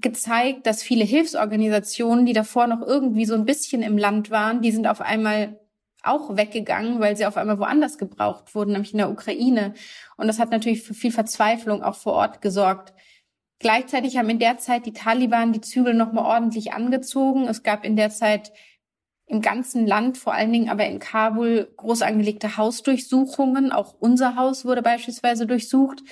gezeigt, 0.00 0.66
dass 0.66 0.82
viele 0.82 1.04
Hilfsorganisationen, 1.04 2.26
die 2.26 2.32
davor 2.32 2.66
noch 2.66 2.82
irgendwie 2.82 3.24
so 3.24 3.34
ein 3.34 3.44
bisschen 3.44 3.82
im 3.82 3.96
Land 3.96 4.30
waren, 4.30 4.60
die 4.60 4.72
sind 4.72 4.86
auf 4.86 5.00
einmal 5.00 5.58
auch 6.02 6.36
weggegangen, 6.36 7.00
weil 7.00 7.16
sie 7.16 7.26
auf 7.26 7.36
einmal 7.36 7.58
woanders 7.58 7.96
gebraucht 7.96 8.54
wurden, 8.54 8.72
nämlich 8.72 8.92
in 8.92 8.98
der 8.98 9.10
Ukraine. 9.10 9.74
Und 10.16 10.26
das 10.26 10.38
hat 10.38 10.50
natürlich 10.50 10.82
für 10.82 10.94
viel 10.94 11.12
Verzweiflung 11.12 11.82
auch 11.82 11.94
vor 11.94 12.14
Ort 12.14 12.42
gesorgt. 12.42 12.92
Gleichzeitig 13.62 14.16
haben 14.16 14.28
in 14.28 14.40
der 14.40 14.58
Zeit 14.58 14.86
die 14.86 14.92
Taliban 14.92 15.52
die 15.52 15.60
Zügel 15.60 15.94
nochmal 15.94 16.24
ordentlich 16.24 16.72
angezogen. 16.72 17.46
Es 17.46 17.62
gab 17.62 17.84
in 17.84 17.94
der 17.94 18.10
Zeit 18.10 18.52
im 19.26 19.40
ganzen 19.40 19.86
Land, 19.86 20.18
vor 20.18 20.34
allen 20.34 20.52
Dingen 20.52 20.68
aber 20.68 20.84
in 20.86 20.98
Kabul, 20.98 21.72
groß 21.76 22.02
angelegte 22.02 22.56
Hausdurchsuchungen. 22.56 23.70
Auch 23.70 23.94
unser 23.98 24.34
Haus 24.34 24.64
wurde 24.64 24.82
beispielsweise 24.82 25.46
durchsucht. 25.46 26.02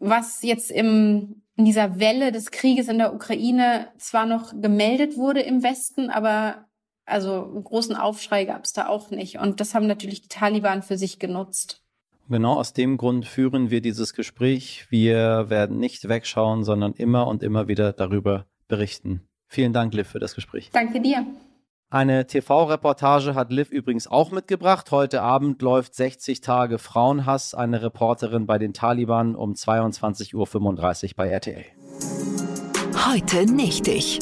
Was 0.00 0.42
jetzt 0.42 0.72
im, 0.72 1.44
in 1.54 1.64
dieser 1.64 2.00
Welle 2.00 2.32
des 2.32 2.50
Krieges 2.50 2.88
in 2.88 2.98
der 2.98 3.14
Ukraine 3.14 3.92
zwar 3.96 4.26
noch 4.26 4.60
gemeldet 4.60 5.16
wurde 5.16 5.40
im 5.40 5.62
Westen, 5.62 6.10
aber 6.10 6.66
also 7.04 7.44
einen 7.44 7.62
großen 7.62 7.94
Aufschrei 7.94 8.44
gab 8.44 8.64
es 8.64 8.72
da 8.72 8.88
auch 8.88 9.10
nicht. 9.10 9.38
Und 9.38 9.60
das 9.60 9.74
haben 9.74 9.86
natürlich 9.86 10.22
die 10.22 10.28
Taliban 10.28 10.82
für 10.82 10.98
sich 10.98 11.20
genutzt. 11.20 11.81
Genau 12.28 12.54
aus 12.54 12.72
dem 12.72 12.96
Grund 12.96 13.26
führen 13.26 13.70
wir 13.70 13.80
dieses 13.80 14.14
Gespräch. 14.14 14.86
Wir 14.90 15.50
werden 15.50 15.78
nicht 15.78 16.08
wegschauen, 16.08 16.64
sondern 16.64 16.92
immer 16.92 17.26
und 17.26 17.42
immer 17.42 17.68
wieder 17.68 17.92
darüber 17.92 18.46
berichten. 18.68 19.22
Vielen 19.48 19.72
Dank, 19.72 19.92
Liv, 19.92 20.08
für 20.08 20.18
das 20.18 20.34
Gespräch. 20.34 20.70
Danke 20.72 21.00
dir. 21.00 21.26
Eine 21.90 22.26
TV-Reportage 22.26 23.34
hat 23.34 23.52
Liv 23.52 23.70
übrigens 23.70 24.06
auch 24.06 24.30
mitgebracht. 24.30 24.90
Heute 24.90 25.20
Abend 25.20 25.60
läuft 25.60 25.94
60 25.94 26.40
Tage 26.40 26.78
Frauenhass, 26.78 27.54
eine 27.54 27.82
Reporterin 27.82 28.46
bei 28.46 28.56
den 28.56 28.72
Taliban 28.72 29.34
um 29.34 29.52
22.35 29.52 30.34
Uhr 30.34 31.10
bei 31.16 31.28
RTL. 31.28 31.66
Heute 33.06 33.44
nicht 33.44 33.88
ich. 33.88 34.20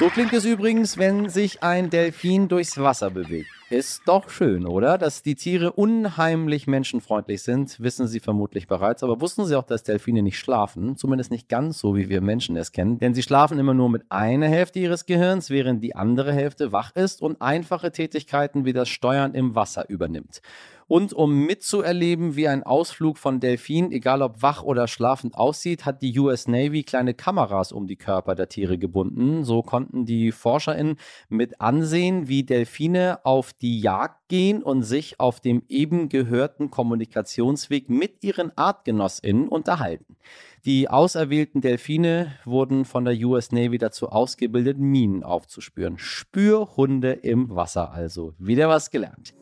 So 0.00 0.08
klingt 0.08 0.32
es 0.32 0.46
übrigens, 0.46 0.96
wenn 0.96 1.28
sich 1.28 1.62
ein 1.62 1.90
Delfin 1.90 2.48
durchs 2.48 2.78
Wasser 2.78 3.10
bewegt. 3.10 3.50
Ist 3.68 4.00
doch 4.06 4.30
schön, 4.30 4.66
oder? 4.66 4.96
Dass 4.96 5.22
die 5.22 5.34
Tiere 5.34 5.72
unheimlich 5.72 6.66
menschenfreundlich 6.66 7.42
sind, 7.42 7.78
wissen 7.80 8.08
Sie 8.08 8.18
vermutlich 8.18 8.66
bereits. 8.66 9.02
Aber 9.02 9.20
wussten 9.20 9.44
Sie 9.44 9.54
auch, 9.54 9.66
dass 9.66 9.82
Delfine 9.82 10.22
nicht 10.22 10.38
schlafen? 10.38 10.96
Zumindest 10.96 11.30
nicht 11.30 11.50
ganz 11.50 11.78
so, 11.78 11.96
wie 11.96 12.08
wir 12.08 12.22
Menschen 12.22 12.56
es 12.56 12.72
kennen. 12.72 12.98
Denn 12.98 13.12
sie 13.12 13.22
schlafen 13.22 13.58
immer 13.58 13.74
nur 13.74 13.90
mit 13.90 14.04
einer 14.08 14.48
Hälfte 14.48 14.78
ihres 14.78 15.04
Gehirns, 15.04 15.50
während 15.50 15.84
die 15.84 15.94
andere 15.94 16.32
Hälfte 16.32 16.72
wach 16.72 16.96
ist 16.96 17.20
und 17.20 17.42
einfache 17.42 17.92
Tätigkeiten 17.92 18.64
wie 18.64 18.72
das 18.72 18.88
Steuern 18.88 19.34
im 19.34 19.54
Wasser 19.54 19.86
übernimmt. 19.90 20.40
Und 20.90 21.12
um 21.12 21.46
mitzuerleben, 21.46 22.34
wie 22.34 22.48
ein 22.48 22.64
Ausflug 22.64 23.16
von 23.16 23.38
Delfinen, 23.38 23.92
egal 23.92 24.22
ob 24.22 24.42
wach 24.42 24.64
oder 24.64 24.88
schlafend 24.88 25.36
aussieht, 25.36 25.86
hat 25.86 26.02
die 26.02 26.18
US 26.18 26.48
Navy 26.48 26.82
kleine 26.82 27.14
Kameras 27.14 27.70
um 27.70 27.86
die 27.86 27.94
Körper 27.94 28.34
der 28.34 28.48
Tiere 28.48 28.76
gebunden. 28.76 29.44
So 29.44 29.62
konnten 29.62 30.04
die 30.04 30.32
ForscherInnen 30.32 30.96
mit 31.28 31.60
ansehen, 31.60 32.26
wie 32.26 32.42
Delfine 32.42 33.20
auf 33.22 33.52
die 33.52 33.78
Jagd 33.78 34.26
gehen 34.26 34.64
und 34.64 34.82
sich 34.82 35.20
auf 35.20 35.38
dem 35.38 35.62
eben 35.68 36.08
gehörten 36.08 36.70
Kommunikationsweg 36.70 37.88
mit 37.88 38.24
ihren 38.24 38.50
ArtgenossInnen 38.58 39.46
unterhalten. 39.46 40.16
Die 40.64 40.88
auserwählten 40.88 41.60
Delfine 41.60 42.32
wurden 42.44 42.84
von 42.84 43.04
der 43.04 43.14
US 43.28 43.52
Navy 43.52 43.78
dazu 43.78 44.08
ausgebildet, 44.08 44.78
Minen 44.78 45.22
aufzuspüren. 45.22 45.98
Spürhunde 45.98 47.12
im 47.12 47.54
Wasser 47.54 47.92
also. 47.92 48.34
Wieder 48.38 48.68
was 48.68 48.90
gelernt. 48.90 49.34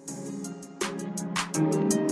Thank 1.58 1.94
you. 1.94 2.07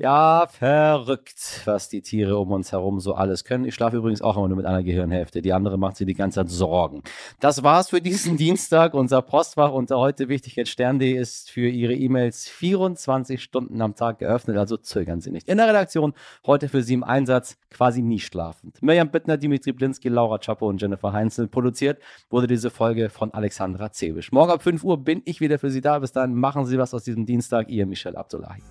Ja, 0.00 0.46
verrückt, 0.46 1.60
was 1.66 1.90
die 1.90 2.00
Tiere 2.00 2.38
um 2.38 2.52
uns 2.52 2.72
herum 2.72 3.00
so 3.00 3.12
alles 3.12 3.44
können. 3.44 3.66
Ich 3.66 3.74
schlafe 3.74 3.98
übrigens 3.98 4.22
auch 4.22 4.38
immer 4.38 4.48
nur 4.48 4.56
mit 4.56 4.64
einer 4.64 4.82
Gehirnhälfte. 4.82 5.42
Die 5.42 5.52
andere 5.52 5.76
macht 5.76 5.98
sich 5.98 6.06
die 6.06 6.14
ganze 6.14 6.36
Zeit 6.36 6.48
Sorgen. 6.48 7.02
Das 7.38 7.62
war's 7.64 7.90
für 7.90 8.00
diesen 8.00 8.36
Dienstag. 8.38 8.94
Unser 8.94 9.20
Postfach 9.20 9.72
unter 9.72 9.98
heute 9.98 10.30
wichtig 10.30 10.56
jetzt 10.56 10.70
Stern.de 10.70 11.12
ist 11.12 11.50
für 11.50 11.68
Ihre 11.68 11.92
E-Mails 11.92 12.48
24 12.48 13.42
Stunden 13.42 13.82
am 13.82 13.94
Tag 13.94 14.20
geöffnet. 14.20 14.56
Also 14.56 14.78
zögern 14.78 15.20
Sie 15.20 15.30
nicht. 15.30 15.50
In 15.50 15.58
der 15.58 15.68
Redaktion 15.68 16.14
heute 16.46 16.70
für 16.70 16.82
Sie 16.82 16.94
im 16.94 17.04
Einsatz 17.04 17.58
quasi 17.68 18.00
nie 18.00 18.20
schlafend. 18.20 18.82
Mirjam 18.82 19.10
Bittner, 19.10 19.36
Dimitri 19.36 19.72
Blinski, 19.72 20.08
Laura 20.08 20.38
Chapo 20.38 20.66
und 20.66 20.80
Jennifer 20.80 21.12
Heinzel. 21.12 21.46
Produziert 21.46 22.00
wurde 22.30 22.46
diese 22.46 22.70
Folge 22.70 23.10
von 23.10 23.34
Alexandra 23.34 23.92
Zebisch. 23.92 24.32
Morgen 24.32 24.50
ab 24.50 24.62
5 24.62 24.82
Uhr 24.82 24.96
bin 24.96 25.20
ich 25.26 25.42
wieder 25.42 25.58
für 25.58 25.70
Sie 25.70 25.82
da. 25.82 25.98
Bis 25.98 26.12
dann 26.12 26.34
machen 26.34 26.64
Sie 26.64 26.78
was 26.78 26.94
aus 26.94 27.04
diesem 27.04 27.26
Dienstag. 27.26 27.68
Ihr 27.68 27.84
Michel 27.84 28.16
Abdullahi. 28.16 28.62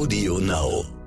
Audio 0.00 0.38
Now. 0.38 0.99